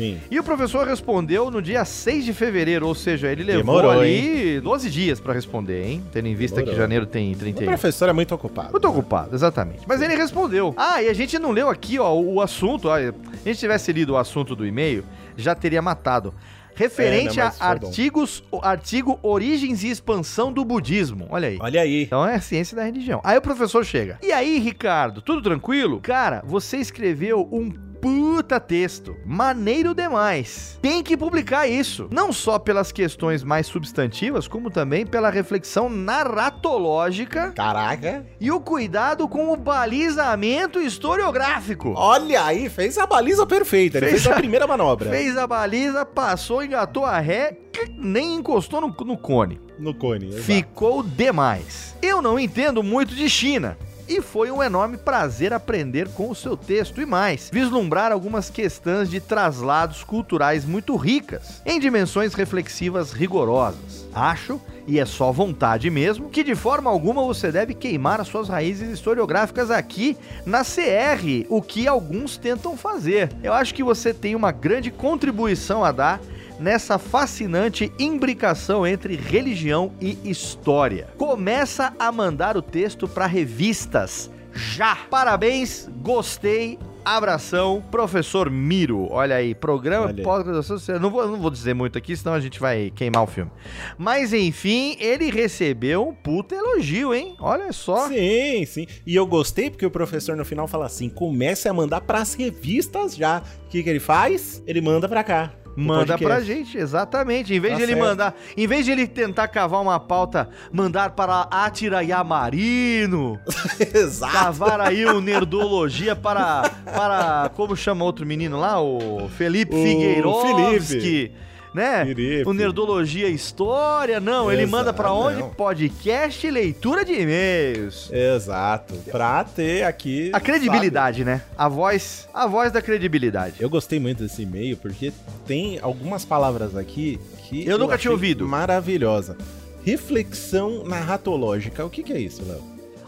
Sim. 0.00 0.18
E 0.30 0.38
o 0.38 0.42
professor 0.42 0.86
respondeu 0.86 1.50
no 1.50 1.60
dia 1.60 1.84
6 1.84 2.24
de 2.24 2.32
fevereiro, 2.32 2.86
ou 2.86 2.94
seja, 2.94 3.30
ele 3.30 3.42
levou 3.44 3.76
Demorou, 3.80 4.00
ali 4.00 4.60
12 4.60 4.88
dias 4.90 5.20
pra 5.20 5.32
responder, 5.34 5.84
hein? 5.84 6.02
Tendo 6.12 6.26
em 6.28 6.34
vista 6.34 6.56
Demorou. 6.56 6.74
que 6.74 6.80
janeiro 6.80 7.06
tem 7.06 7.32
O 7.32 7.36
31. 7.36 7.66
professor 7.66 8.08
é 8.08 8.12
muito 8.12 8.34
ocupado. 8.34 8.70
Muito 8.72 8.88
ocupado, 8.88 9.34
exatamente. 9.34 9.82
Mas 9.86 10.00
ele 10.00 10.14
respondeu. 10.16 10.72
Ah, 10.76 11.02
e 11.02 11.08
a 11.08 11.12
gente 11.12 11.38
não 11.38 11.50
leu 11.50 11.68
aqui, 11.68 11.98
ó, 11.98 12.14
o 12.14 12.40
assunto. 12.40 12.88
Ó, 12.88 12.96
se 12.98 13.08
a 13.08 13.48
gente 13.48 13.58
tivesse 13.58 13.92
lido 13.92 14.14
o 14.14 14.16
assunto 14.16 14.56
do 14.56 14.66
e-mail, 14.66 15.04
já 15.36 15.54
teria 15.54 15.82
matado. 15.82 16.34
Referente 16.74 17.38
É, 17.38 17.42
não, 17.42 17.48
mas 17.50 17.60
a 17.60 17.74
bom. 17.74 17.86
artigos, 17.88 18.42
o 18.50 18.60
artigo 18.62 19.18
Origens 19.22 19.82
e 19.84 19.88
Expansão 19.90 20.50
do 20.50 20.64
Budismo. 20.64 21.26
Olha 21.28 21.48
aí. 21.48 21.58
Olha 21.60 21.80
aí. 21.82 22.04
Então 22.04 22.26
é 22.26 22.40
ciência 22.40 22.74
da 22.74 22.84
religião. 22.84 23.20
Aí 23.22 23.36
o 23.36 23.42
professor 23.42 23.84
chega. 23.84 24.18
E 24.22 24.32
aí, 24.32 24.58
Ricardo, 24.58 25.20
tudo 25.20 25.42
tranquilo? 25.42 26.00
Cara, 26.00 26.42
você 26.46 26.78
escreveu 26.78 27.46
um 27.52 27.70
puta 28.00 28.58
texto. 28.58 29.16
Maneiro 29.24 29.94
demais. 29.94 30.78
Tem 30.80 31.02
que 31.02 31.16
publicar 31.16 31.66
isso. 31.68 32.08
Não 32.10 32.32
só 32.32 32.58
pelas 32.58 32.90
questões 32.92 33.42
mais 33.44 33.66
substantivas, 33.66 34.48
como 34.48 34.70
também 34.70 35.04
pela 35.06 35.30
reflexão 35.30 35.88
narratológica 35.88 37.52
Caraca. 37.52 38.26
e 38.40 38.50
o 38.50 38.60
cuidado 38.60 39.28
com 39.28 39.52
o 39.52 39.56
balizamento 39.56 40.80
historiográfico. 40.80 41.92
Olha 41.96 42.44
aí, 42.44 42.68
fez 42.68 42.98
a 42.98 43.06
baliza 43.06 43.46
perfeita. 43.46 43.98
Ele 43.98 44.06
Fez 44.10 44.22
fez, 44.22 44.32
a 44.32 44.36
a- 44.36 44.38
primeira 44.40 44.66
manobra. 44.66 45.10
Fez 45.10 45.36
a 45.36 45.46
baliza, 45.46 46.04
passou, 46.04 46.62
engatou 46.64 47.04
a 47.04 47.18
ré, 47.20 47.56
nem 47.96 48.34
encostou 48.36 48.80
no, 48.80 48.88
no 49.04 49.16
cone. 49.16 49.60
No 49.78 49.94
cone. 49.94 50.28
exato. 50.28 50.42
Ficou 50.42 51.02
demais. 51.02 51.96
Eu 52.02 52.20
não 52.20 52.38
entendo 52.38 52.82
muito 52.82 53.14
de 53.14 53.28
China. 53.30 53.76
E 54.10 54.20
foi 54.20 54.50
um 54.50 54.60
enorme 54.60 54.96
prazer 54.96 55.52
aprender 55.52 56.08
com 56.08 56.28
o 56.28 56.34
seu 56.34 56.56
texto 56.56 57.00
e 57.00 57.06
mais, 57.06 57.48
vislumbrar 57.52 58.10
algumas 58.10 58.50
questões 58.50 59.08
de 59.08 59.20
traslados 59.20 60.02
culturais 60.02 60.64
muito 60.64 60.96
ricas, 60.96 61.62
em 61.64 61.78
dimensões 61.78 62.34
reflexivas 62.34 63.12
rigorosas. 63.12 64.08
Acho, 64.12 64.60
e 64.84 64.98
é 64.98 65.06
só 65.06 65.30
vontade 65.30 65.88
mesmo, 65.90 66.28
que 66.28 66.42
de 66.42 66.56
forma 66.56 66.90
alguma 66.90 67.22
você 67.22 67.52
deve 67.52 67.72
queimar 67.72 68.20
as 68.20 68.26
suas 68.26 68.48
raízes 68.48 68.90
historiográficas 68.90 69.70
aqui 69.70 70.16
na 70.44 70.64
CR, 70.64 71.46
o 71.48 71.62
que 71.62 71.86
alguns 71.86 72.36
tentam 72.36 72.76
fazer. 72.76 73.30
Eu 73.44 73.52
acho 73.52 73.72
que 73.72 73.84
você 73.84 74.12
tem 74.12 74.34
uma 74.34 74.50
grande 74.50 74.90
contribuição 74.90 75.84
a 75.84 75.92
dar 75.92 76.20
nessa 76.60 76.98
fascinante 76.98 77.92
imbricação 77.98 78.86
entre 78.86 79.16
religião 79.16 79.92
e 80.00 80.18
história. 80.24 81.08
Começa 81.16 81.92
a 81.98 82.12
mandar 82.12 82.56
o 82.56 82.62
texto 82.62 83.08
para 83.08 83.26
revistas 83.26 84.30
já. 84.52 84.96
Parabéns, 85.08 85.88
gostei, 86.02 86.78
Abração, 87.04 87.82
professor 87.90 88.50
Miro. 88.50 89.08
Olha 89.10 89.36
aí, 89.36 89.54
programa 89.54 90.12
pós-graduação. 90.12 90.78
Não 91.00 91.10
vou, 91.10 91.26
não 91.26 91.40
vou 91.40 91.50
dizer 91.50 91.74
muito 91.74 91.96
aqui, 91.96 92.14
senão 92.16 92.34
a 92.34 92.40
gente 92.40 92.60
vai 92.60 92.92
queimar 92.94 93.22
o 93.22 93.26
filme. 93.26 93.50
Mas 93.96 94.32
enfim, 94.32 94.96
ele 95.00 95.30
recebeu 95.30 96.08
um 96.08 96.14
puta 96.14 96.54
elogio, 96.54 97.14
hein? 97.14 97.34
Olha 97.40 97.72
só. 97.72 98.08
Sim, 98.08 98.64
sim. 98.66 98.86
E 99.06 99.14
eu 99.14 99.26
gostei 99.26 99.70
porque 99.70 99.86
o 99.86 99.90
professor 99.90 100.36
no 100.36 100.44
final 100.44 100.68
fala 100.68 100.86
assim: 100.86 101.08
comece 101.08 101.68
a 101.68 101.72
mandar 101.72 102.02
pras 102.02 102.34
revistas 102.34 103.16
já. 103.16 103.42
O 103.66 103.68
que, 103.70 103.82
que 103.82 103.88
ele 103.88 104.00
faz? 104.00 104.62
Ele 104.66 104.80
manda 104.80 105.08
pra 105.08 105.24
cá. 105.24 105.52
Manda 105.80 106.18
pra 106.18 106.40
gente, 106.40 106.76
exatamente. 106.78 107.54
Em 107.54 107.60
vez 107.60 107.72
tá 107.72 107.76
de 107.78 107.82
ele 107.84 107.92
certo. 107.92 108.06
mandar, 108.06 108.34
em 108.56 108.66
vez 108.66 108.84
de 108.84 108.92
ele 108.92 109.06
tentar 109.06 109.48
cavar 109.48 109.80
uma 109.80 109.98
pauta, 109.98 110.48
mandar 110.72 111.10
para 111.10 111.42
Atira 111.50 112.02
Yamarino. 112.02 113.38
Exato. 113.94 114.32
Cavar 114.32 114.80
aí 114.80 115.04
o 115.04 115.20
Nerdologia 115.20 116.14
para, 116.14 116.70
para, 116.84 117.50
como 117.54 117.76
chama 117.76 118.04
outro 118.04 118.26
menino 118.26 118.58
lá? 118.58 118.80
O 118.80 119.28
Felipe 119.36 119.74
o 119.74 119.82
Figueirovski. 119.82 120.88
Felipe 120.88 121.49
né? 121.74 122.06
O 122.46 122.52
Nerdologia 122.52 123.28
História. 123.28 124.20
Não, 124.20 124.50
Exato, 124.50 124.52
ele 124.52 124.66
manda 124.66 124.92
para 124.92 125.12
onde? 125.12 125.40
Não. 125.40 125.50
Podcast 125.50 126.46
e 126.46 126.50
leitura 126.50 127.04
de 127.04 127.12
e-mails. 127.12 128.10
Exato. 128.12 128.94
Pra 129.10 129.44
ter 129.44 129.84
aqui. 129.84 130.30
A 130.32 130.40
credibilidade, 130.40 131.18
sabe? 131.18 131.30
né? 131.30 131.42
A 131.56 131.68
voz, 131.68 132.28
a 132.34 132.46
voz 132.46 132.72
da 132.72 132.82
credibilidade. 132.82 133.56
Eu 133.60 133.70
gostei 133.70 134.00
muito 134.00 134.22
desse 134.22 134.42
e-mail 134.42 134.76
porque 134.76 135.12
tem 135.46 135.78
algumas 135.80 136.24
palavras 136.24 136.76
aqui 136.76 137.20
que. 137.48 137.64
Eu, 137.64 137.72
eu 137.72 137.78
nunca 137.78 137.98
tinha 137.98 138.10
ouvido. 138.10 138.46
Maravilhosa. 138.46 139.36
Reflexão 139.84 140.84
narratológica. 140.84 141.84
O 141.84 141.90
que, 141.90 142.02
que 142.02 142.12
é 142.12 142.20
isso, 142.20 142.42
Léo? 142.46 142.62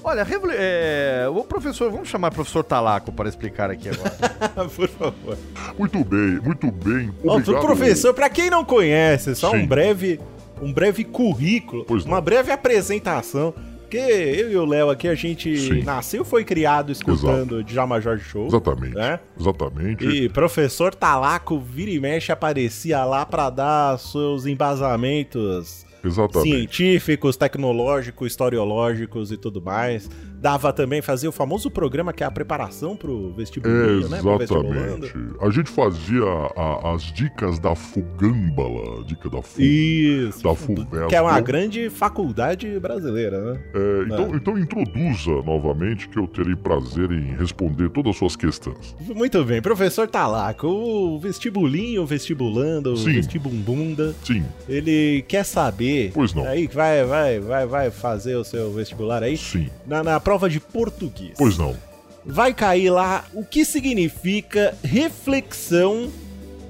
Olha, 0.05 0.27
é, 0.55 1.27
o 1.29 1.45
professor, 1.45 1.91
vamos 1.91 2.09
chamar 2.09 2.33
o 2.33 2.35
professor 2.35 2.65
Talaco 2.65 3.13
para 3.13 3.29
explicar 3.29 3.71
aqui 3.71 3.89
agora. 3.89 4.11
Por 4.75 4.89
favor. 4.89 5.39
Muito 5.79 6.05
bem, 6.05 6.41
muito 6.43 6.71
bem. 6.71 7.13
Obrigado. 7.23 7.61
professor, 7.61 8.13
para 8.13 8.29
quem 8.29 8.51
não 8.51 8.65
conhece, 8.65 9.35
só 9.35 9.51
Sim. 9.51 9.59
um 9.59 9.67
breve, 9.67 10.21
um 10.61 10.73
breve 10.73 11.05
currículo, 11.05 11.87
uma 12.05 12.21
breve 12.21 12.51
apresentação. 12.51 13.55
Porque 13.93 14.11
eu 14.11 14.51
e 14.51 14.57
o 14.57 14.65
Léo 14.65 14.89
aqui, 14.89 15.07
a 15.07 15.15
gente 15.15 15.55
Sim. 15.55 15.83
nasceu 15.83 16.25
foi 16.25 16.45
criado 16.45 16.91
escutando 16.91 17.57
Exato. 17.57 17.65
Djalma 17.65 18.01
Jorge 18.01 18.25
Show. 18.25 18.47
Exatamente. 18.47 18.95
Né? 18.95 19.21
Exatamente. 19.39 20.07
E 20.07 20.29
professor 20.31 20.95
Talaco 20.95 21.61
vira 21.61 21.91
e 21.91 22.01
mexe 22.01 22.33
aparecia 22.33 23.05
lá 23.05 23.27
para 23.27 23.51
dar 23.51 23.99
seus 23.99 24.47
embasamentos 24.47 25.85
Exatamente. 26.03 26.51
científicos, 26.51 27.37
tecnológicos, 27.37 28.29
historiológicos 28.29 29.31
e 29.31 29.37
tudo 29.37 29.61
mais. 29.61 30.09
Dava 30.43 30.73
também 30.73 31.01
fazer 31.01 31.29
o 31.29 31.33
famoso 31.33 31.71
programa 31.71 32.13
que 32.13 32.25
é 32.25 32.27
a 32.27 32.31
preparação 32.31 32.97
pro 32.97 33.33
vestibulinho, 33.33 34.07
é, 34.07 34.09
né? 34.09 34.19
Exatamente. 34.19 35.15
A 35.41 35.51
gente 35.51 35.71
fazia 35.71 36.25
a, 36.57 36.93
as 36.93 37.05
dicas 37.13 37.61
da 37.61 37.77
Fugâmbala, 37.77 39.05
dica 39.05 39.31
da 39.31 39.41
Fu, 39.41 39.63
Isso. 39.63 40.43
Da 40.43 40.53
Fuvesp. 40.53 41.07
Que 41.09 41.15
é 41.15 41.23
uma 41.23 41.41
grande 41.41 41.89
faculdade 41.89 42.81
brasileira, 42.81 43.41
né? 43.41 43.61
É, 43.73 44.05
então, 44.05 44.25
é. 44.25 44.37
então 44.37 44.59
introduza 44.59 45.31
novamente 45.47 46.09
que 46.09 46.19
eu 46.19 46.27
terei 46.27 46.57
prazer 46.57 47.13
em 47.13 47.37
responder 47.37 47.89
todas 47.91 48.11
as 48.11 48.17
suas 48.17 48.35
questões. 48.35 48.97
Muito 49.15 49.45
bem, 49.45 49.63
professor 49.63 50.09
Talaco, 50.09 50.67
o 50.67 51.21
vestibulinho, 51.21 52.05
vestibulando, 52.05 52.97
Sim. 52.97 53.13
vestibumbunda. 53.13 54.13
Sim. 54.25 54.45
Ele 54.69 55.25
quer 55.29 55.45
saber. 55.45 56.11
Pois 56.13 56.35
não. 56.35 56.45
Aí 56.45 56.67
vai, 56.67 57.05
vai, 57.05 57.39
vai, 57.39 57.65
vai 57.65 57.91
fazer 57.93 58.35
o 58.35 58.43
seu 58.43 58.73
vestibular 58.73 59.23
aí. 59.23 59.37
Sim. 59.37 59.71
Na, 59.87 60.03
na 60.03 60.19
prova 60.33 60.49
de 60.49 60.59
português. 60.59 61.35
Pois 61.37 61.59
não. 61.59 61.77
Vai 62.25 62.55
cair 62.55 62.89
lá 62.89 63.25
o 63.35 63.45
que 63.45 63.67
significa 63.67 64.75
reflexão 64.83 66.11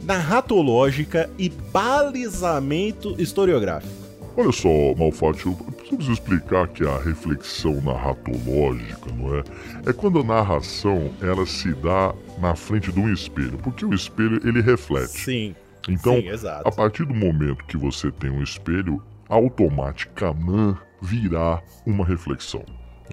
narratológica 0.02 1.30
e 1.38 1.48
balizamento 1.48 3.14
historiográfico. 3.20 3.92
Olha 4.36 4.50
só, 4.50 4.68
Malfatti, 4.96 5.46
eu 5.46 5.52
preciso 5.52 6.12
explicar 6.12 6.66
que 6.68 6.84
a 6.84 6.96
reflexão 6.98 7.80
narratológica, 7.82 9.12
não 9.14 9.36
é? 9.36 9.44
É 9.86 9.92
quando 9.92 10.18
a 10.18 10.24
narração 10.24 11.12
ela 11.20 11.46
se 11.46 11.72
dá 11.74 12.12
na 12.40 12.56
frente 12.56 12.90
de 12.90 12.98
um 12.98 13.12
espelho, 13.12 13.58
porque 13.58 13.84
o 13.84 13.94
espelho 13.94 14.40
ele 14.44 14.60
reflete. 14.60 15.20
Sim. 15.20 15.54
Então, 15.88 16.16
Sim, 16.16 16.28
a 16.64 16.70
partir 16.72 17.04
do 17.04 17.14
momento 17.14 17.64
que 17.66 17.76
você 17.76 18.10
tem 18.10 18.30
um 18.30 18.42
espelho, 18.42 19.00
automaticamente 19.28 20.80
virá 21.00 21.62
uma 21.84 22.04
reflexão. 22.04 22.64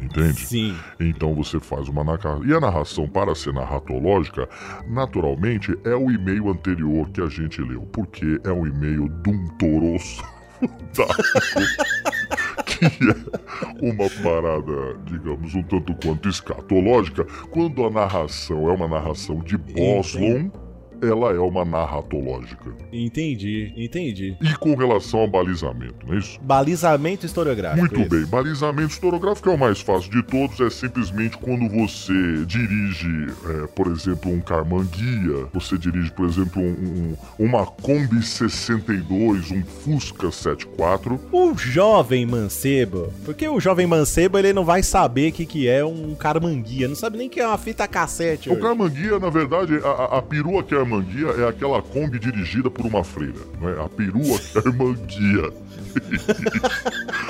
Entende? 0.01 0.39
Sim. 0.39 0.75
Então 0.99 1.35
você 1.35 1.59
faz 1.59 1.87
uma 1.87 2.03
narração. 2.03 2.43
E 2.45 2.53
a 2.53 2.59
narração, 2.59 3.07
para 3.07 3.35
ser 3.35 3.53
narratológica, 3.53 4.49
naturalmente 4.87 5.77
é 5.83 5.95
o 5.95 6.09
e-mail 6.09 6.49
anterior 6.49 7.07
que 7.09 7.21
a 7.21 7.27
gente 7.27 7.61
leu. 7.61 7.81
Porque 7.91 8.39
é 8.43 8.51
um 8.51 8.65
e-mail 8.65 9.07
de 9.09 9.29
um 9.29 9.47
toroço 9.57 10.23
que 12.65 12.85
é 12.85 12.89
uma 13.81 14.09
parada, 14.21 14.97
digamos, 15.05 15.55
um 15.55 15.63
tanto 15.63 15.95
quanto 15.95 16.27
escatológica, 16.27 17.23
quando 17.49 17.85
a 17.85 17.89
narração 17.89 18.69
é 18.69 18.73
uma 18.73 18.85
narração 18.87 19.39
de 19.39 19.57
Boslon 19.57 20.51
ela 21.01 21.33
é 21.33 21.39
uma 21.39 21.63
narratológica. 21.63 22.71
Entendi, 22.91 23.73
entendi. 23.75 24.35
E 24.41 24.53
com 24.55 24.75
relação 24.75 25.21
ao 25.21 25.27
balizamento, 25.27 26.05
não 26.05 26.15
é 26.15 26.19
isso? 26.19 26.39
Balizamento 26.41 27.25
historiográfico. 27.25 27.79
Muito 27.79 27.99
isso. 28.01 28.09
bem, 28.09 28.25
balizamento 28.25 28.91
historiográfico 28.91 29.49
é 29.49 29.53
o 29.53 29.57
mais 29.57 29.79
fácil 29.79 30.11
de 30.11 30.23
todos, 30.23 30.59
é 30.59 30.69
simplesmente 30.69 31.37
quando 31.37 31.67
você 31.69 32.45
dirige, 32.45 33.27
é, 33.49 33.67
por 33.67 33.87
exemplo, 33.87 34.31
um 34.31 34.39
Carmanguia, 34.39 35.47
você 35.53 35.77
dirige, 35.77 36.11
por 36.11 36.25
exemplo, 36.25 36.61
um, 36.61 37.15
um, 37.39 37.45
uma 37.45 37.65
Kombi 37.65 38.21
62, 38.21 39.51
um 39.51 39.63
Fusca 39.63 40.31
74. 40.31 41.19
O 41.31 41.55
jovem 41.57 42.25
mancebo, 42.25 43.13
porque 43.25 43.47
o 43.47 43.59
jovem 43.59 43.87
mancebo 43.87 44.37
ele 44.37 44.53
não 44.53 44.65
vai 44.65 44.83
saber 44.83 45.29
o 45.29 45.33
que, 45.33 45.45
que 45.45 45.67
é 45.67 45.83
um 45.83 46.15
Carmanguia, 46.15 46.87
não 46.87 46.95
sabe 46.95 47.17
nem 47.17 47.29
que 47.29 47.39
é 47.39 47.47
uma 47.47 47.57
fita 47.57 47.87
cassete. 47.87 48.49
O 48.49 48.59
Carmanguia, 48.59 49.19
na 49.19 49.29
verdade, 49.29 49.79
a, 49.83 50.17
a 50.17 50.21
perua 50.21 50.63
que 50.63 50.75
é 50.75 50.88
Armanguia 50.89 51.27
é 51.27 51.47
aquela 51.47 51.81
Kombi 51.81 52.17
dirigida 52.17 52.69
por 52.71 52.85
uma 52.85 53.03
freira, 53.03 53.39
não 53.61 53.69
é? 53.69 53.83
A 53.83 53.87
perua 53.87 54.39
que 54.39 54.57
é 54.57 54.61
Armanguia. 54.61 55.53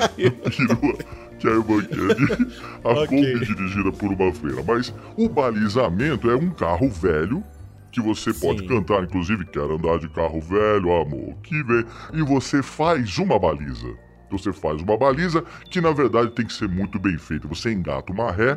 a 0.00 0.08
perua 0.08 0.98
que 1.38 1.46
é 1.46 1.50
a 1.50 1.54
Armanguia. 1.54 2.38
A 2.84 2.90
okay. 2.90 3.06
Kombi 3.06 3.46
dirigida 3.46 3.92
por 3.92 4.12
uma 4.12 4.32
freira. 4.32 4.62
Mas 4.66 4.94
o 5.16 5.28
balizamento 5.28 6.30
é 6.30 6.34
um 6.34 6.50
carro 6.50 6.88
velho 6.88 7.44
que 7.92 8.00
você 8.00 8.32
Sim. 8.32 8.46
pode 8.46 8.66
cantar, 8.66 9.02
inclusive, 9.02 9.44
quero 9.44 9.74
andar 9.74 9.98
de 9.98 10.08
carro 10.08 10.40
velho, 10.40 10.92
amor, 10.92 11.34
que 11.42 11.62
vem. 11.64 11.84
E 12.14 12.22
você 12.22 12.62
faz 12.62 13.18
uma 13.18 13.38
baliza. 13.38 13.94
Você 14.30 14.52
faz 14.52 14.80
uma 14.80 14.96
baliza 14.96 15.44
que 15.68 15.80
na 15.80 15.90
verdade 15.90 16.30
tem 16.30 16.46
que 16.46 16.52
ser 16.52 16.68
muito 16.68 16.98
bem 17.00 17.18
feita. 17.18 17.48
Você 17.48 17.72
engata 17.72 18.12
uma 18.12 18.30
ré 18.30 18.56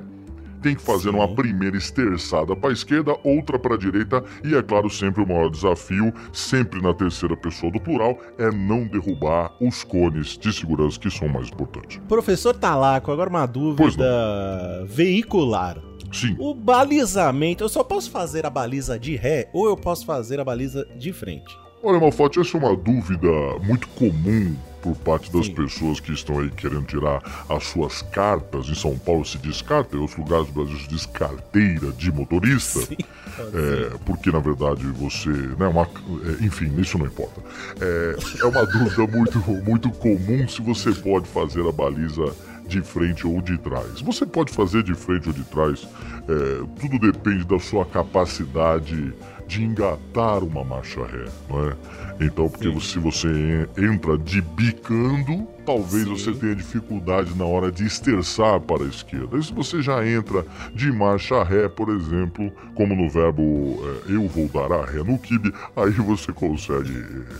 tem 0.64 0.74
que 0.76 0.82
fazer 0.82 1.12
Sim. 1.12 1.18
uma 1.18 1.28
primeira 1.28 1.76
esterçada 1.76 2.56
para 2.56 2.70
a 2.70 2.74
esquerda, 2.74 3.16
outra 3.24 3.60
para 3.60 3.76
a 3.76 3.78
direita 3.78 4.24
e, 4.44 4.56
é 4.56 4.64
claro, 4.64 4.90
sempre 4.90 5.22
o 5.22 5.28
maior 5.28 5.50
desafio, 5.50 6.14
sempre 6.32 6.82
na 6.82 6.94
terceira 6.94 7.36
pessoa 7.36 7.72
do 7.72 7.80
plural, 7.80 8.18
é 8.38 8.50
não 8.50 8.88
derrubar 8.88 9.54
os 9.60 9.84
cones 9.84 10.38
de 10.38 10.54
segurança 10.54 10.98
que 10.98 11.12
são 11.12 11.28
mais 11.28 11.50
importantes. 11.50 12.00
Professor 12.08 12.56
Talaco, 12.56 13.12
agora 13.12 13.30
uma 13.30 13.46
dúvida 13.46 14.86
veicular. 14.88 15.78
Sim. 16.14 16.36
O 16.40 16.54
balizamento, 16.54 17.64
eu 17.64 17.70
só 17.70 17.84
posso 17.84 18.10
fazer 18.10 18.46
a 18.46 18.50
baliza 18.50 18.98
de 18.98 19.16
ré 19.16 19.50
ou 19.52 19.68
eu 19.68 19.76
posso 19.76 20.06
fazer 20.06 20.40
a 20.40 20.46
baliza 20.46 20.88
de 20.98 21.12
frente? 21.12 21.58
Olha, 21.82 22.00
Malfatti, 22.00 22.40
essa 22.40 22.56
é 22.56 22.60
uma 22.60 22.76
dúvida 22.78 23.28
muito 23.64 23.88
comum 23.90 24.56
por 24.84 24.96
parte 24.98 25.32
das 25.32 25.46
Sim. 25.46 25.56
pessoas 25.56 26.02
que 26.02 26.12
estão 26.12 26.40
aí 26.40 26.52
querendo 26.52 26.84
tirar 26.84 27.46
as 27.48 27.64
suas 27.64 28.02
cartas. 28.02 28.68
Em 28.68 28.76
São 28.76 28.98
Paulo 28.98 29.24
se 29.24 29.38
diz 29.38 29.62
carta, 29.62 29.96
em 29.96 30.00
outros 30.00 30.20
lugares 30.20 30.48
do 30.48 30.54
Brasil 30.54 30.78
se 30.78 30.90
diz 30.90 31.06
carteira 31.06 31.92
de 31.94 32.12
motorista. 32.12 32.82
Sim. 32.82 32.98
É, 33.40 33.98
porque 34.06 34.30
na 34.30 34.40
verdade 34.40 34.86
você. 34.88 35.30
Né, 35.30 35.66
uma, 35.66 35.84
é, 35.84 36.44
enfim, 36.44 36.72
isso 36.78 36.98
não 36.98 37.06
importa. 37.06 37.42
É, 37.80 38.18
é 38.42 38.46
uma 38.46 38.66
dúvida 38.68 39.08
muito, 39.08 39.40
muito 39.64 39.90
comum 39.90 40.48
se 40.48 40.62
você 40.62 40.92
pode 40.92 41.28
fazer 41.28 41.66
a 41.68 41.72
baliza 41.72 42.26
de 42.68 42.82
frente 42.82 43.26
ou 43.26 43.42
de 43.42 43.58
trás. 43.58 44.02
Você 44.02 44.26
pode 44.26 44.52
fazer 44.52 44.84
de 44.84 44.94
frente 44.94 45.28
ou 45.28 45.34
de 45.34 45.44
trás, 45.44 45.88
é, 46.28 46.80
tudo 46.80 47.00
depende 47.00 47.46
da 47.46 47.60
sua 47.60 47.86
capacidade 47.86 49.14
de 49.48 49.64
engatar 49.64 50.44
uma 50.44 50.64
marcha 50.64 51.04
ré, 51.06 51.26
não 51.50 51.68
é? 51.70 51.74
Então, 52.22 52.48
porque 52.48 52.72
Sim. 52.72 52.80
se 52.80 53.00
você 53.00 53.28
en- 53.28 53.68
entra 53.94 54.18
de 54.18 54.40
bicando, 54.42 55.48
talvez 55.66 56.04
Sim. 56.04 56.10
você 56.10 56.32
tenha 56.34 56.56
dificuldade 56.56 57.36
na 57.36 57.44
hora 57.46 57.72
de 57.72 57.86
esterçar 57.86 58.60
para 58.62 58.84
a 58.84 58.88
esquerda. 58.88 59.38
E 59.38 59.44
se 59.44 59.52
você 59.52 59.82
já 59.82 60.06
entra 60.08 60.46
de 60.76 60.92
marcha 60.92 61.44
ré, 61.44 61.68
por 61.68 61.90
exemplo, 61.90 62.52
como 62.76 62.96
no 62.96 63.10
verbo 63.10 63.80
é, 64.08 64.12
eu 64.14 64.28
vou 64.28 64.48
dar 64.48 64.72
a 64.76 64.86
ré 64.86 65.04
no 65.04 65.18
kibe, 65.18 65.52
aí 65.76 65.90
você 65.92 66.32
consegue 66.32 66.94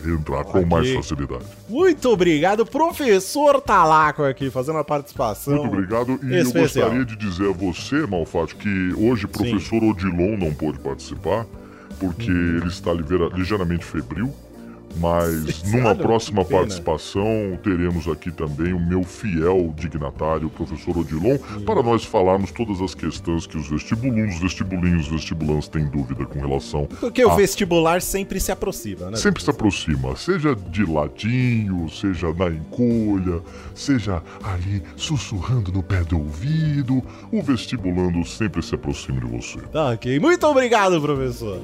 entrar 0.06 0.44
com 0.46 0.66
mais 0.66 0.88
Ok. 0.90 0.96
facilidade. 0.98 1.46
Muito 1.70 2.10
obrigado, 2.10 2.66
professor 2.66 3.62
Talaco 3.62 4.24
aqui, 4.24 4.50
fazendo 4.50 4.80
a 4.80 4.84
participação. 4.84 5.54
Muito 5.56 5.68
obrigado. 5.74 6.20
E 6.24 6.34
eu 6.36 6.42
especial. 6.44 6.90
gostaria 6.90 7.06
de 7.06 7.16
dizer 7.16 7.50
a 7.50 7.54
você, 7.54 8.06
Malfatti, 8.08 8.56
que 8.56 8.94
hoje 8.98 9.26
o 9.26 9.30
professor 9.30 9.84
Odilon 9.84 10.36
não 10.38 10.52
pôde 10.54 10.80
participar, 10.80 11.46
porque 12.08 12.32
Uhum. 12.32 12.58
ele 12.58 12.68
está 12.68 12.92
ligeira- 12.94 13.30
ligeiramente 13.34 13.86
febril. 13.86 14.32
Mas 14.96 15.56
Sim, 15.56 15.78
numa 15.78 15.96
próxima 15.96 16.46
participação 16.46 17.58
teremos 17.64 18.08
aqui 18.08 18.30
também 18.32 18.74
o 18.74 18.80
meu 18.80 19.04
fiel 19.04 19.74
dignatário, 19.76 20.46
o 20.46 20.50
professor 20.52 20.96
Odilon, 20.96 21.32
Uhum. 21.56 21.66
para 21.66 21.82
nós 21.82 22.04
falarmos 22.06 22.52
todas 22.52 22.80
as 22.80 22.94
questões 22.94 23.48
que 23.48 23.58
os 23.58 23.68
vestibulundos, 23.68 24.38
vestibulinhos, 24.40 25.08
vestibulants 25.08 25.68
têm 25.68 25.86
dúvida 25.88 26.24
com 26.28 26.40
relação. 26.40 26.86
Porque 27.00 27.26
o 27.26 27.32
a- 27.32 27.36
vestibular 27.36 28.04
sempre 28.04 28.40
se 28.40 28.52
aproxima, 28.52 29.10
né? 29.10 29.18
Sempre 29.18 29.42
se 29.42 29.50
aproxima, 29.50 30.16
seja 30.16 30.56
de 30.56 30.86
ladinho, 30.86 31.90
seja 31.90 32.32
na 32.32 32.50
encolha, 32.50 33.42
seja 33.74 34.22
ali 34.44 34.84
sussurrando 34.96 35.72
no 35.72 35.82
pé 35.82 36.04
do 36.04 36.20
ouvido, 36.20 37.02
o 37.32 37.42
vestibulando 37.42 38.24
sempre 38.28 38.62
se 38.62 38.76
aproxima 38.76 39.20
de 39.20 39.26
você. 39.26 39.58
Tá, 39.72 39.90
ok. 39.90 40.20
Muito 40.20 40.46
obrigado, 40.46 41.02
professor. 41.02 41.60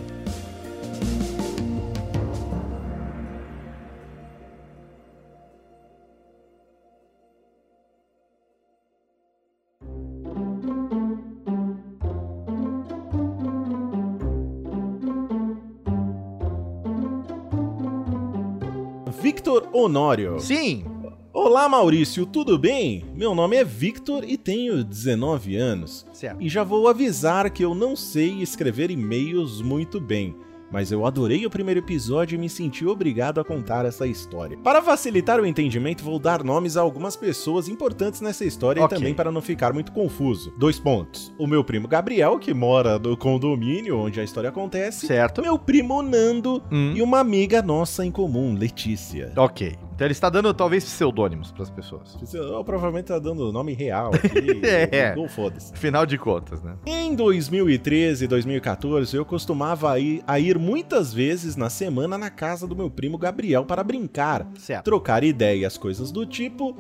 Victor 19.39 19.69
Honório. 19.71 20.37
Sim. 20.37 20.83
Olá, 21.31 21.69
Maurício, 21.69 22.25
tudo 22.25 22.59
bem? 22.59 23.05
Meu 23.15 23.33
nome 23.33 23.55
é 23.55 23.63
Victor 23.63 24.25
e 24.25 24.35
tenho 24.35 24.83
19 24.83 25.55
anos. 25.55 26.05
Certo. 26.11 26.41
E 26.41 26.49
já 26.49 26.61
vou 26.61 26.89
avisar 26.89 27.49
que 27.49 27.63
eu 27.63 27.73
não 27.73 27.95
sei 27.95 28.41
escrever 28.41 28.91
e-mails 28.91 29.61
muito 29.61 29.97
bem, 29.97 30.35
mas 30.71 30.91
eu 30.91 31.05
adorei 31.05 31.45
o 31.45 31.49
primeiro 31.49 31.79
episódio 31.79 32.35
e 32.35 32.37
me 32.39 32.49
senti 32.49 32.85
obrigado 32.85 33.39
a 33.39 33.43
contar 33.45 33.85
essa 33.85 34.05
história. 34.05 34.57
Para 34.57 34.81
facilitar 34.81 35.39
o 35.39 35.45
entendimento, 35.45 36.03
vou 36.03 36.19
dar 36.19 36.43
nomes 36.43 36.77
a 36.77 36.81
algumas 36.81 37.15
pessoas 37.15 37.67
importantes 37.67 38.21
nessa 38.21 38.45
história 38.45 38.83
Ok. 38.83 38.95
e 38.95 38.99
também 38.99 39.13
para 39.13 39.31
não 39.31 39.41
ficar 39.41 39.73
muito 39.73 39.91
confuso. 39.91 40.53
Dois 40.57 40.79
pontos. 40.79 41.33
O 41.37 41.47
meu 41.47 41.63
primo 41.63 41.87
Gabriel, 41.87 42.37
que 42.39 42.53
mora 42.53 42.99
no 42.99 43.17
condomínio 43.17 43.97
onde 43.99 44.19
a 44.19 44.23
história 44.23 44.49
acontece. 44.49 45.07
Certo. 45.07 45.41
Meu 45.41 45.57
primo 45.57 46.01
Nando 46.01 46.61
Hum. 46.71 46.93
e 46.95 47.01
uma 47.01 47.19
amiga 47.19 47.61
nossa 47.61 48.05
em 48.05 48.11
comum, 48.11 48.53
Letícia. 48.55 49.31
Ok. 49.35 49.75
Então 49.99 50.05
ele 50.05 50.13
está 50.13 50.29
dando 50.29 50.53
talvez 50.53 50.85
pseudônimos 50.85 51.51
para 51.51 51.63
as 51.63 51.69
pessoas. 51.69 52.17
Eu 52.33 52.63
provavelmente 52.63 53.07
tá 53.07 53.19
dando 53.19 53.51
nome 53.51 53.73
real 53.73 54.11
aqui. 54.13 54.61
É. 54.91 55.13
Não 55.13 55.27
foda-se. 55.27 55.73
Afinal 55.73 56.05
de 56.05 56.17
contas, 56.17 56.63
né? 56.63 56.77
Em 56.85 57.13
2013 57.13 58.23
e 58.23 58.27
2014, 58.29 59.17
eu 59.17 59.25
costumava 59.25 59.99
ir, 59.99 60.23
a 60.25 60.39
ir 60.39 60.57
muitas 60.57 61.13
vezes 61.13 61.57
na 61.57 61.69
semana 61.69 62.17
na 62.17 62.29
casa 62.29 62.65
do 62.65 62.77
meu 62.77 62.89
primo 62.89 63.17
Gabriel 63.17 63.65
para 63.65 63.83
brincar, 63.83 64.47
Certo. 64.57 64.85
trocar 64.85 65.21
ideias, 65.21 65.77
coisas 65.77 66.11
do 66.13 66.25
tipo. 66.25 66.77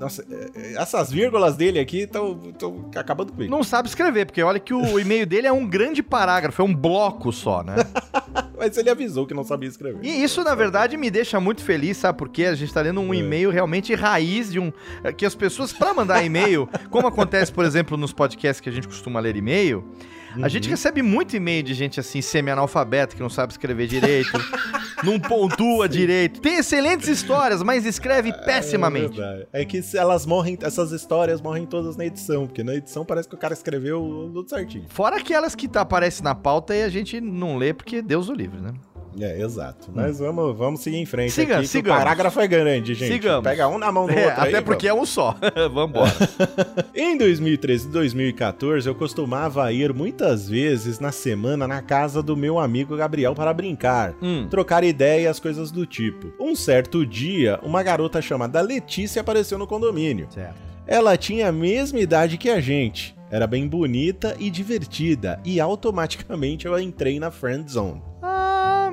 Nossa, 0.00 0.24
é, 0.30 0.50
é, 0.54 0.72
essas 0.82 1.12
vírgulas 1.12 1.56
dele 1.56 1.78
aqui 1.78 2.00
estão 2.00 2.40
acabando 2.96 3.32
comigo. 3.32 3.50
Não 3.50 3.62
sabe 3.62 3.86
escrever, 3.88 4.24
porque 4.24 4.42
olha 4.42 4.58
que 4.58 4.72
o 4.72 4.98
e-mail 4.98 5.26
dele 5.26 5.46
é 5.46 5.52
um 5.52 5.66
grande 5.66 6.02
parágrafo, 6.02 6.62
é 6.62 6.64
um 6.64 6.74
bloco 6.74 7.30
só, 7.32 7.62
né? 7.62 7.76
Mas 8.58 8.76
ele 8.76 8.90
avisou 8.90 9.26
que 9.26 9.34
não 9.34 9.44
sabia 9.44 9.68
escrever. 9.68 10.00
E 10.02 10.22
isso, 10.22 10.42
na 10.42 10.54
verdade, 10.54 10.96
me 10.96 11.10
deixa 11.10 11.38
muito 11.40 11.62
feliz, 11.62 11.96
sabe? 11.98 12.18
Porque 12.18 12.44
a 12.44 12.54
gente 12.54 12.72
tá 12.72 12.80
lendo 12.80 13.00
um 13.00 13.12
É. 13.12 13.18
e-mail 13.18 13.50
realmente 13.50 13.94
raiz 13.94 14.50
de 14.50 14.58
um. 14.58 14.72
Que 15.16 15.24
as 15.26 15.34
pessoas, 15.34 15.72
pra 15.72 15.92
mandar 15.94 16.24
e-mail, 16.24 16.68
como 16.90 17.06
acontece, 17.06 17.52
por 17.52 17.64
exemplo, 17.64 17.96
nos 17.96 18.12
podcasts 18.12 18.60
que 18.60 18.68
a 18.68 18.72
gente 18.72 18.88
costuma 18.88 19.20
ler 19.20 19.36
e-mail, 19.36 19.84
a 20.42 20.48
gente 20.48 20.64
Uhum. 20.64 20.70
recebe 20.70 21.02
muito 21.02 21.34
e-mail 21.36 21.62
de 21.62 21.74
gente 21.74 21.98
assim, 22.00 22.20
semi-analfabeta, 22.22 23.16
que 23.16 23.22
não 23.22 23.30
sabe 23.30 23.52
escrever 23.52 23.86
direito, 23.88 24.30
não 25.04 25.18
pontua 25.18 25.88
direito. 25.88 26.40
Tem 26.40 26.58
excelentes 26.58 27.08
histórias, 27.08 27.62
mas 27.62 27.84
escreve 27.86 28.32
pessimamente. 28.32 29.20
É, 29.20 29.24
verdade. 29.24 29.48
é 29.52 29.64
que 29.64 29.82
elas 29.94 30.26
morrem, 30.26 30.58
essas 30.62 30.92
histórias 30.92 31.40
morrem 31.40 31.66
todas 31.66 31.96
na 31.96 32.06
edição, 32.06 32.46
porque 32.46 32.62
na 32.62 32.74
edição 32.74 33.04
parece 33.04 33.28
que 33.28 33.34
o 33.34 33.38
cara 33.38 33.54
escreveu 33.54 34.30
tudo 34.32 34.48
certinho. 34.48 34.84
Fora 34.88 35.16
aquelas 35.16 35.54
que 35.54 35.68
tá, 35.68 35.80
aparecem 35.80 36.24
na 36.24 36.34
pauta 36.34 36.74
e 36.74 36.82
a 36.82 36.88
gente 36.88 37.20
não 37.20 37.56
lê 37.56 37.72
porque 37.72 38.02
Deus 38.02 38.28
o 38.28 38.32
livre, 38.32 38.60
né? 38.60 38.72
É, 39.18 39.40
exato. 39.40 39.90
Mas 39.94 40.18
vamos, 40.18 40.56
vamos 40.56 40.80
seguir 40.80 40.98
em 40.98 41.06
frente 41.06 41.32
Siga- 41.32 41.58
aqui, 41.58 41.66
sigamos. 41.66 41.96
o 42.00 42.04
parágrafo 42.04 42.40
é 42.40 42.46
grande, 42.46 42.94
gente. 42.94 43.12
Sigamos. 43.12 43.42
Pega 43.42 43.66
um 43.68 43.78
na 43.78 43.90
mão 43.90 44.06
do 44.06 44.12
É, 44.12 44.26
outro 44.26 44.42
até 44.42 44.58
aí, 44.58 44.62
porque 44.64 44.86
é 44.86 44.94
um 44.94 45.04
só. 45.06 45.36
Vambora. 45.72 46.12
Em 46.94 47.16
2013 47.18 47.88
e 47.88 47.90
2014, 47.90 48.86
eu 48.88 48.94
costumava 48.94 49.72
ir 49.72 49.92
muitas 49.92 50.48
vezes 50.48 50.98
na 51.00 51.10
semana 51.12 51.66
na 51.66 51.82
casa 51.82 52.22
do 52.22 52.36
meu 52.36 52.58
amigo 52.58 52.96
Gabriel 52.96 53.34
para 53.34 53.52
brincar, 53.52 54.14
Hum. 54.22 54.46
trocar 54.50 54.84
ideias, 54.84 55.40
coisas 55.40 55.70
do 55.70 55.84
tipo. 55.86 56.32
Um 56.38 56.54
certo 56.54 57.04
dia, 57.06 57.58
uma 57.62 57.82
garota 57.82 58.20
chamada 58.22 58.60
Letícia 58.60 59.20
apareceu 59.20 59.58
no 59.58 59.66
condomínio. 59.66 60.26
Certo. 60.30 60.54
Ela 60.86 61.16
tinha 61.16 61.48
a 61.48 61.52
mesma 61.52 62.00
idade 62.00 62.36
que 62.36 62.50
a 62.50 62.60
gente, 62.60 63.14
era 63.30 63.46
bem 63.46 63.66
bonita 63.68 64.34
e 64.40 64.50
divertida, 64.50 65.38
e 65.44 65.60
automaticamente 65.60 66.66
eu 66.66 66.78
entrei 66.78 67.20
na 67.20 67.30
friend 67.30 67.70
zone. 67.70 68.02
Ah, 68.22 68.39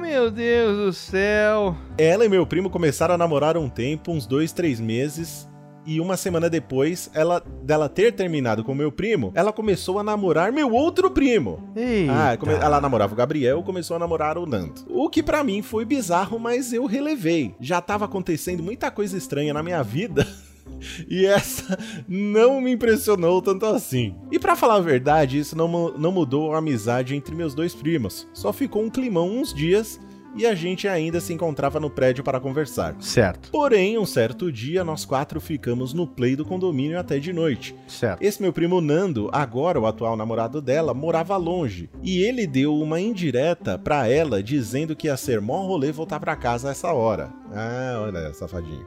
meu 0.08 0.32
Deus 0.32 0.78
do 0.78 0.94
céu. 0.94 1.76
Ela 1.98 2.26
e 2.26 2.30
meu 2.30 2.46
primo 2.46 2.70
começaram 2.70 3.16
a 3.16 3.18
namorar 3.18 3.58
um 3.58 3.70
tempo, 3.70 4.12
uns 4.12 4.26
dois, 4.26 4.52
três 4.52 4.80
meses. 4.80 5.48
E 5.86 6.02
uma 6.02 6.18
semana 6.18 6.50
depois, 6.50 7.10
ela 7.14 7.42
dela 7.64 7.88
ter 7.88 8.12
terminado 8.12 8.62
com 8.62 8.76
meu 8.76 8.92
primo, 8.92 9.32
ela 9.34 9.54
começou 9.54 9.98
a 9.98 10.04
namorar 10.04 10.52
meu 10.52 10.70
outro 10.74 11.10
primo. 11.10 11.72
Eita. 11.74 12.12
Ah, 12.34 12.38
come- 12.38 12.54
ela 12.56 12.82
namorava 12.82 13.14
o 13.14 13.16
Gabriel, 13.16 13.64
começou 13.64 13.96
a 13.96 14.00
namorar 14.00 14.38
o 14.38 14.46
Nando. 14.46 14.82
O 14.90 15.10
que 15.10 15.24
pra 15.24 15.46
mim 15.46 15.62
foi 15.62 15.86
bizarro, 15.86 16.38
mas 16.38 16.74
eu 16.74 16.86
relevei. 16.86 17.56
Já 17.62 17.80
tava 17.80 18.04
acontecendo 18.04 18.62
muita 18.62 18.92
coisa 18.92 19.18
estranha 19.18 19.54
na 19.54 19.64
minha 19.64 19.82
vida. 19.82 20.28
E 21.10 21.26
essa 21.26 21.78
não 22.08 22.62
me 22.62 22.72
impressionou 22.72 23.42
tanto 23.42 23.66
assim. 23.66 24.16
E 24.32 24.40
pra 24.40 24.56
falar 24.56 24.76
a 24.76 24.82
verdade, 24.82 25.40
isso 25.40 25.58
não, 25.58 25.92
não 25.98 26.12
mudou 26.12 26.54
a 26.54 26.60
amizade 26.60 27.16
entre 27.16 27.36
meus 27.36 27.54
dois 27.54 27.74
primos. 27.74 28.28
Só 28.34 28.54
ficou 28.54 28.84
um 28.84 28.90
climão 28.90 29.30
uns 29.30 29.54
dias 29.54 30.00
e 30.38 30.46
a 30.46 30.54
gente 30.56 30.88
ainda 30.88 31.20
se 31.20 31.34
encontrava 31.34 31.80
no 31.80 31.90
prédio 31.90 32.24
para 32.24 32.40
conversar. 32.40 32.96
Certo, 33.00 33.50
Porém, 33.52 33.98
um 33.98 34.06
certo 34.06 34.52
dia, 34.52 34.84
nós 34.84 35.06
quatro 35.06 35.40
ficamos 35.42 35.94
no 35.94 36.06
play 36.08 36.36
do 36.36 36.46
condomínio 36.46 37.00
até 37.00 37.20
de 37.20 37.32
noite. 37.34 37.76
certo. 37.88 38.22
Esse 38.22 38.42
meu 38.42 38.54
primo 38.54 38.80
Nando, 38.82 39.30
agora 39.32 39.80
o 39.80 39.86
atual 39.86 40.16
namorado 40.16 40.62
dela, 40.62 40.94
morava 40.94 41.36
longe. 41.38 41.90
E 42.04 42.22
ele 42.22 42.46
deu 42.48 42.76
uma 42.78 43.00
indireta 43.00 43.78
pra 43.78 44.08
ela, 44.08 44.42
dizendo 44.44 44.96
que 44.96 45.08
ia 45.08 45.18
ser 45.18 45.42
mó 45.42 45.66
rolê 45.66 45.92
voltar 45.92 46.20
pra 46.20 46.36
casa 46.36 46.70
essa 46.72 46.92
hora. 46.94 47.30
Ah, 47.54 48.02
olha, 48.04 48.34
safadinho. 48.34 48.86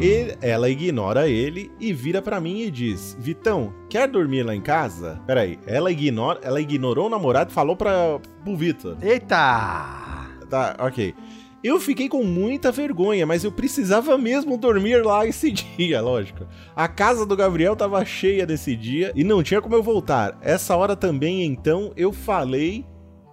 Ele- 0.00 0.36
ela 0.40 0.70
ignora 0.70 1.28
ele 1.28 1.70
e 1.80 1.92
vira 1.92 2.22
pra 2.22 2.40
mim 2.40 2.60
e 2.60 2.70
diz: 2.70 3.16
Vitão, 3.18 3.72
quer 3.90 4.06
dormir 4.08 4.42
lá 4.44 4.54
em 4.54 4.60
casa? 4.60 5.20
Peraí, 5.26 5.58
ela, 5.66 5.90
ignora, 5.90 6.40
ela 6.42 6.60
ignorou 6.60 7.06
o 7.06 7.10
namorado 7.10 7.50
e 7.50 7.54
falou 7.54 7.76
pra, 7.76 8.18
pro 8.44 8.56
Vitor. 8.56 8.96
Eita! 9.02 10.07
Tá, 10.48 10.76
ok. 10.78 11.14
Eu 11.62 11.80
fiquei 11.80 12.08
com 12.08 12.22
muita 12.22 12.70
vergonha, 12.70 13.26
mas 13.26 13.42
eu 13.42 13.50
precisava 13.50 14.16
mesmo 14.16 14.56
dormir 14.56 15.04
lá 15.04 15.26
esse 15.26 15.50
dia, 15.76 16.00
lógico. 16.00 16.46
A 16.74 16.86
casa 16.86 17.26
do 17.26 17.36
Gabriel 17.36 17.74
tava 17.74 18.04
cheia 18.04 18.46
desse 18.46 18.76
dia 18.76 19.12
e 19.14 19.24
não 19.24 19.42
tinha 19.42 19.60
como 19.60 19.74
eu 19.74 19.82
voltar. 19.82 20.38
Essa 20.40 20.76
hora 20.76 20.94
também, 20.94 21.44
então, 21.44 21.92
eu 21.96 22.12
falei 22.12 22.86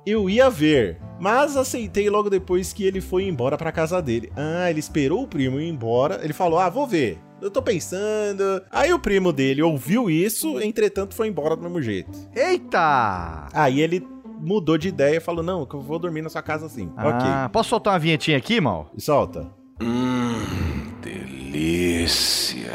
eu 0.05 0.29
ia 0.29 0.49
ver, 0.51 0.99
mas 1.19 1.57
aceitei 1.57 2.09
logo 2.11 2.29
depois 2.29 2.71
que 2.71 2.83
ele 2.83 3.01
foi 3.01 3.23
embora 3.23 3.57
pra 3.57 3.71
casa 3.71 3.99
dele. 4.01 4.31
Ah, 4.35 4.69
ele 4.69 4.79
esperou 4.79 5.23
o 5.23 5.27
primo 5.27 5.59
ir 5.59 5.67
embora. 5.67 6.19
Ele 6.23 6.33
falou: 6.33 6.59
"Ah, 6.59 6.69
vou 6.69 6.85
ver. 6.85 7.17
Eu 7.41 7.49
tô 7.49 7.61
pensando". 7.61 8.61
Aí 8.71 8.93
o 8.93 8.99
primo 8.99 9.33
dele 9.33 9.63
ouviu 9.63 10.07
isso, 10.09 10.59
entretanto 10.61 11.15
foi 11.15 11.27
embora 11.27 11.55
do 11.55 11.63
mesmo 11.63 11.81
jeito. 11.81 12.11
Eita! 12.35 13.47
Aí 13.51 13.81
ele 13.81 14.05
mudou 14.39 14.77
de 14.77 14.87
ideia 14.89 15.17
e 15.17 15.19
falou: 15.19 15.43
"Não, 15.43 15.65
que 15.65 15.75
eu 15.75 15.81
vou 15.81 15.99
dormir 15.99 16.21
na 16.21 16.29
sua 16.29 16.41
casa 16.41 16.65
assim". 16.65 16.87
OK. 16.89 16.97
Ah, 17.03 17.49
posso 17.51 17.69
soltar 17.69 17.93
uma 17.93 17.99
vinhetinha 17.99 18.37
aqui, 18.37 18.59
mal? 18.61 18.89
E 18.95 19.01
solta. 19.01 19.49
Hum, 19.81 20.93
delícia. 21.01 22.71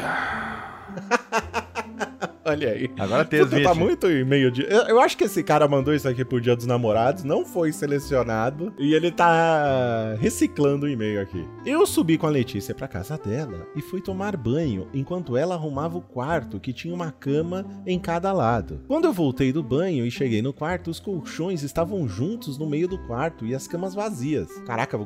Olha 2.51 2.73
aí. 2.73 2.91
Agora 2.99 3.25
tem 3.25 3.45
Puta, 3.45 3.63
tá 3.63 3.75
muito 3.75 4.11
e-mail 4.11 4.51
de. 4.51 4.63
Eu, 4.63 4.83
eu 4.89 5.01
acho 5.01 5.17
que 5.17 5.25
esse 5.25 5.41
cara 5.43 5.69
mandou 5.69 5.95
isso 5.95 6.09
aqui 6.09 6.25
pro 6.25 6.41
Dia 6.41 6.57
dos 6.57 6.67
Namorados, 6.67 7.23
não 7.23 7.45
foi 7.45 7.73
selecionado 7.73 8.73
e 8.77 8.93
ele 8.93 9.13
tá 9.13 10.17
reciclando 10.19 10.87
o 10.87 10.89
e-mail 10.89 11.21
aqui. 11.21 11.47
Eu 11.65 11.87
subi 11.87 12.19
com 12.19 12.27
a 12.27 12.31
Letícia 12.31 12.75
pra 12.75 12.89
casa 12.89 13.17
dela 13.17 13.69
e 13.77 13.81
fui 13.81 14.01
tomar 14.01 14.37
banho 14.37 14.89
enquanto 14.93 15.37
ela 15.37 15.55
arrumava 15.55 15.99
o 15.99 16.01
quarto 16.01 16.59
que 16.59 16.73
tinha 16.73 16.93
uma 16.93 17.13
cama 17.13 17.65
em 17.87 17.99
cada 18.01 18.33
lado. 18.33 18.81
Quando 18.89 19.05
eu 19.05 19.13
voltei 19.13 19.53
do 19.53 19.63
banho 19.63 20.05
e 20.05 20.11
cheguei 20.11 20.43
no 20.43 20.53
quarto, 20.53 20.91
os 20.91 20.99
colchões 20.99 21.63
estavam 21.63 22.09
juntos 22.09 22.59
no 22.59 22.69
meio 22.69 22.89
do 22.89 22.99
quarto 23.07 23.47
e 23.47 23.55
as 23.55 23.69
camas 23.69 23.95
vazias. 23.95 24.51
Caraca, 24.67 24.99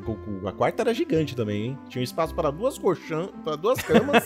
a 0.45 0.51
quarta 0.51 0.81
era 0.81 0.93
gigante 0.93 1.35
também, 1.35 1.67
hein? 1.67 1.77
Tinha 1.89 2.03
espaço 2.03 2.33
para 2.33 2.49
duas 2.49 2.77
colchão, 2.77 3.29
para 3.43 3.55
duas 3.55 3.81
camas 3.81 4.23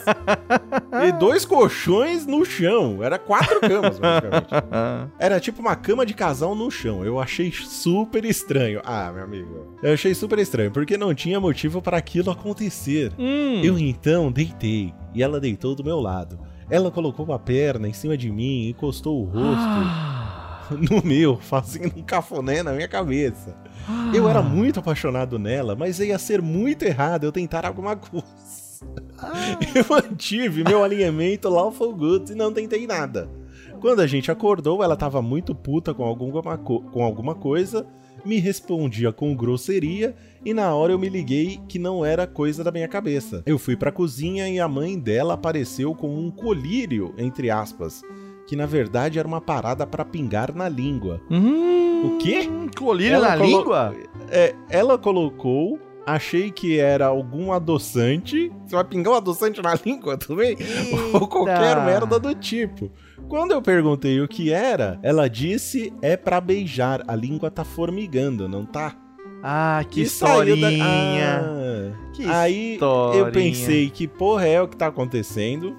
e 1.06 1.12
dois 1.14 1.46
colchões 1.46 2.26
no 2.26 2.46
chão. 2.46 3.04
Era 3.04 3.09
quatro 3.18 3.60
camas, 3.62 3.98
basicamente. 3.98 4.50
Era 5.18 5.40
tipo 5.40 5.62
uma 5.62 5.76
cama 5.76 6.06
de 6.06 6.14
casal 6.14 6.54
no 6.54 6.70
chão. 6.70 7.04
Eu 7.04 7.20
achei 7.20 7.52
super 7.52 8.26
estranho. 8.26 8.82
Ah, 8.84 9.12
meu 9.14 9.24
amigo. 9.24 9.78
Eu 9.82 9.94
achei 9.94 10.14
super 10.14 10.38
estranho, 10.38 10.72
porque 10.72 10.98
não 10.98 11.14
tinha 11.14 11.40
motivo 11.40 11.82
para 11.82 11.98
aquilo 11.98 12.30
acontecer. 12.30 13.12
Hum. 13.18 13.62
Eu 13.64 13.80
então 13.80 14.32
deitei 14.32 14.94
e 15.14 15.24
ela 15.24 15.40
deitou 15.40 15.74
do 15.74 15.84
meu 15.84 16.00
lado. 16.00 16.40
Ela 16.70 16.92
colocou 16.92 17.26
uma 17.26 17.40
perna 17.40 17.88
em 17.88 17.94
cima 17.94 18.16
de 18.16 18.32
mim 18.32 18.66
e 18.66 18.70
encostou 18.70 19.22
o 19.22 19.26
rosto 19.26 20.78
no 20.78 21.04
meu, 21.04 21.38
fazendo 21.38 21.98
um 21.98 22.04
cafuné 22.04 22.62
na 22.62 22.74
minha 22.74 22.88
cabeça. 22.88 23.56
Eu 24.14 24.30
era 24.30 24.42
muito 24.42 24.80
apaixonado 24.80 25.40
nela, 25.40 25.76
mas 25.76 26.00
ia 26.00 26.20
ser 26.20 26.42
muito 26.42 26.84
errado 26.84 27.24
eu 27.24 27.32
tentar 27.32 27.66
alguma 27.66 27.96
coisa. 27.96 28.69
Eu 29.76 29.86
mantive 29.90 30.64
meu 30.64 30.84
alinhamento 30.84 31.50
lawful 31.50 31.94
good 31.96 32.32
e 32.32 32.36
não 32.36 32.52
tentei 32.54 32.86
nada. 32.88 33.30
Quando 33.80 34.02
a 34.02 34.08
gente 34.08 34.30
acordou, 34.32 34.84
ela 34.84 34.96
tava 34.96 35.22
muito 35.22 35.56
puta 35.56 35.94
com 35.94 36.04
alguma, 36.04 36.58
co- 36.58 36.82
com 36.82 37.04
alguma 37.04 37.34
coisa, 37.34 37.86
me 38.26 38.38
respondia 38.38 39.12
com 39.14 39.34
grosseria 39.36 40.14
e 40.44 40.54
na 40.54 40.74
hora 40.76 40.92
eu 40.92 41.00
me 41.00 41.08
liguei 41.08 41.60
que 41.68 41.80
não 41.80 42.04
era 42.04 42.28
coisa 42.28 42.64
da 42.64 42.72
minha 42.72 42.88
cabeça. 42.88 43.42
Eu 43.46 43.58
fui 43.58 43.78
pra 43.78 43.92
cozinha 43.92 44.50
e 44.50 44.60
a 44.60 44.68
mãe 44.68 45.00
dela 45.00 45.36
apareceu 45.36 45.96
com 45.96 46.14
um 46.14 46.30
colírio, 46.30 47.14
entre 47.18 47.50
aspas, 47.50 48.02
que 48.48 48.56
na 48.56 48.66
verdade 48.66 49.18
era 49.20 49.28
uma 49.28 49.40
parada 49.40 49.88
pra 49.88 50.04
pingar 50.04 50.54
na 50.54 50.68
língua. 50.68 51.22
Hum, 51.32 52.16
O 52.16 52.18
quê? 52.18 52.50
Colírio 52.78 53.16
Ela 53.16 53.30
na 53.30 53.36
língua? 53.38 53.96
É, 54.30 54.54
ela 54.70 54.98
colocou, 54.98 55.80
achei 56.14 56.52
que 56.52 56.78
era 56.80 57.06
algum 57.08 57.52
adoçante. 57.52 58.52
Você 58.66 58.76
vai 58.76 58.84
pingar 58.84 59.14
um 59.14 59.18
adoçante 59.18 59.62
na 59.62 59.74
língua 59.86 60.18
também? 60.18 60.56
Ou 61.14 61.28
qualquer 61.28 61.84
merda 61.86 62.20
do 62.20 62.34
tipo. 62.36 62.92
Quando 63.28 63.52
eu 63.52 63.62
perguntei 63.62 64.20
o 64.22 64.28
que 64.28 64.52
era, 64.52 65.00
ela 65.04 65.28
disse 65.30 65.94
é 66.02 66.18
pra 66.18 66.42
beijar. 66.42 67.04
A 67.08 67.16
língua 67.16 67.52
tá 67.52 67.64
formigando, 67.64 68.48
não 68.50 68.66
tá? 68.66 68.96
Ah, 69.44 69.84
que 69.90 70.06
saiu 70.06 70.58
da- 70.60 70.70
historinha. 70.72 71.42
Ah. 71.46 72.10
Que 72.14 72.26
Aí 72.26 72.70
eu 72.72 72.74
historinha. 72.74 73.32
pensei 73.32 73.90
que 73.90 74.08
porra 74.08 74.46
é 74.48 74.62
o 74.62 74.68
que 74.68 74.76
tá 74.76 74.88
acontecendo. 74.88 75.76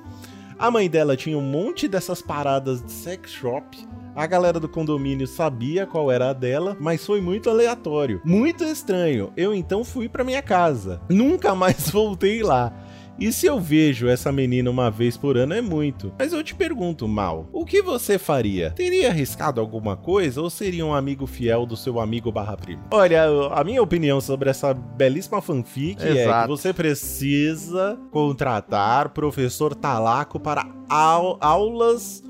A 0.61 0.71
mãe 0.71 0.91
dela 0.91 1.17
tinha 1.17 1.39
um 1.39 1.41
monte 1.41 1.89
dessas 1.89 2.21
paradas 2.21 2.85
de 2.85 2.93
sex 2.93 3.31
shop. 3.31 3.79
A 4.15 4.27
galera 4.27 4.61
do 4.61 4.69
condomínio 4.69 5.27
sabia 5.27 5.87
qual 5.87 6.13
era 6.13 6.29
a 6.29 6.33
dela, 6.35 6.77
mas 6.79 7.07
foi 7.07 7.19
muito 7.19 7.49
aleatório, 7.49 8.21
muito 8.27 8.63
estranho. 8.63 9.33
Eu 9.39 9.55
então 9.55 9.83
fui 9.83 10.07
pra 10.07 10.23
minha 10.23 10.43
casa. 10.43 11.01
Nunca 11.09 11.55
mais 11.55 11.89
voltei 11.89 12.43
lá. 12.43 12.75
E 13.21 13.31
se 13.33 13.45
eu 13.45 13.61
vejo 13.61 14.09
essa 14.09 14.33
menina 14.33 14.71
uma 14.71 14.91
vez 14.91 15.15
por 15.15 15.37
ano 15.37 15.53
é 15.53 15.61
muito. 15.61 16.11
Mas 16.19 16.33
eu 16.33 16.43
te 16.43 16.55
pergunto, 16.55 17.07
Mal, 17.07 17.47
o 17.53 17.67
que 17.67 17.83
você 17.83 18.19
faria? 18.19 18.71
Teria 18.71 19.09
arriscado 19.11 19.61
alguma 19.61 19.95
coisa 19.95 20.41
ou 20.41 20.49
seria 20.49 20.87
um 20.87 20.95
amigo 20.95 21.27
fiel 21.27 21.67
do 21.67 21.77
seu 21.77 22.01
amigo 22.01 22.33
barra 22.33 22.57
primo? 22.57 22.83
Olha, 22.91 23.25
a 23.53 23.63
minha 23.63 23.83
opinião 23.83 24.23
sobre 24.23 24.49
essa 24.49 24.73
belíssima 24.73 25.43
fanfic 25.43 26.03
é 26.03 26.13
que 26.13 26.19
Exato. 26.21 26.49
você 26.49 26.73
precisa 26.73 27.99
contratar 28.11 29.11
professor 29.11 29.75
Talaco 29.75 30.41
para 30.41 30.67
au- 30.89 31.37
aulas 31.43 32.25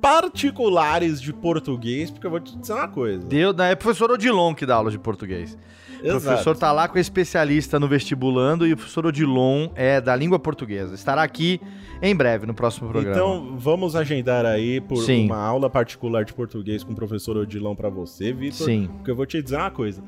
particulares 0.00 1.20
de 1.20 1.32
português, 1.32 2.10
porque 2.10 2.26
eu 2.26 2.30
vou 2.30 2.38
te 2.38 2.56
dizer 2.56 2.72
uma 2.74 2.86
coisa. 2.86 3.26
Deu, 3.26 3.52
né? 3.52 3.72
É 3.72 3.74
professor 3.74 4.10
Odilon 4.12 4.54
que 4.54 4.64
dá 4.64 4.76
aula 4.76 4.90
de 4.92 4.98
português. 4.98 5.58
O 6.14 6.20
professor 6.20 6.56
Talaco 6.56 6.98
é 6.98 7.00
especialista 7.00 7.78
no 7.80 7.88
vestibulando 7.88 8.66
e 8.66 8.72
o 8.72 8.76
professor 8.76 9.06
Odilon 9.06 9.68
é 9.74 10.00
da 10.00 10.14
língua 10.14 10.38
portuguesa. 10.38 10.94
Estará 10.94 11.22
aqui 11.22 11.60
em 12.02 12.14
breve 12.14 12.46
no 12.46 12.54
próximo 12.54 12.88
programa. 12.90 13.16
Então, 13.16 13.56
vamos 13.58 13.96
agendar 13.96 14.44
aí 14.44 14.80
por 14.80 14.98
Sim. 14.98 15.26
uma 15.26 15.38
aula 15.38 15.68
particular 15.70 16.24
de 16.24 16.32
português 16.34 16.84
com 16.84 16.92
o 16.92 16.96
professor 16.96 17.36
Odilon 17.36 17.74
pra 17.74 17.88
você, 17.88 18.32
Vitor. 18.32 18.66
Sim. 18.66 18.88
Porque 18.96 19.10
eu 19.10 19.16
vou 19.16 19.26
te 19.26 19.42
dizer 19.42 19.56
uma 19.56 19.70
coisa. 19.70 20.02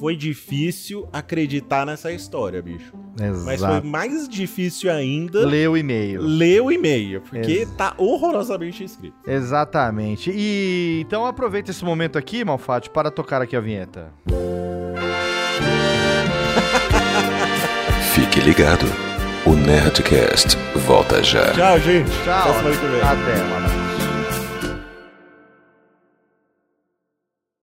Foi 0.00 0.16
difícil 0.16 1.06
acreditar 1.12 1.84
nessa 1.84 2.10
história, 2.10 2.62
bicho. 2.62 2.94
Mas 3.20 3.42
foi 3.44 3.54
Exato. 3.54 3.86
mais 3.86 4.26
difícil 4.26 4.90
ainda 4.90 5.46
Lê 5.46 5.68
o 5.68 5.76
e-mail. 5.76 6.22
ler 6.22 6.62
o 6.62 6.72
e-mail, 6.72 7.20
porque 7.20 7.52
Ex- 7.52 7.70
tá 7.76 7.92
horrorosamente 7.98 8.82
escrito. 8.82 9.14
Exatamente. 9.26 10.30
E 10.34 11.02
então 11.04 11.26
aproveita 11.26 11.70
esse 11.70 11.84
momento 11.84 12.16
aqui, 12.16 12.42
Malfatti, 12.42 12.88
para 12.88 13.10
tocar 13.10 13.42
aqui 13.42 13.54
a 13.54 13.60
vinheta. 13.60 14.10
Fique 18.32 18.46
ligado. 18.46 18.86
O 19.44 19.54
Nerdcast 19.54 20.56
volta 20.86 21.22
já. 21.22 21.52
Tchau, 21.52 21.78
gente. 21.80 22.10
Tchau. 22.24 22.38
Até 22.38 22.52
semana 22.54 22.76
que 22.76 22.86
vem. 22.86 23.00
Até, 23.02 23.40
abraço. 23.42 23.81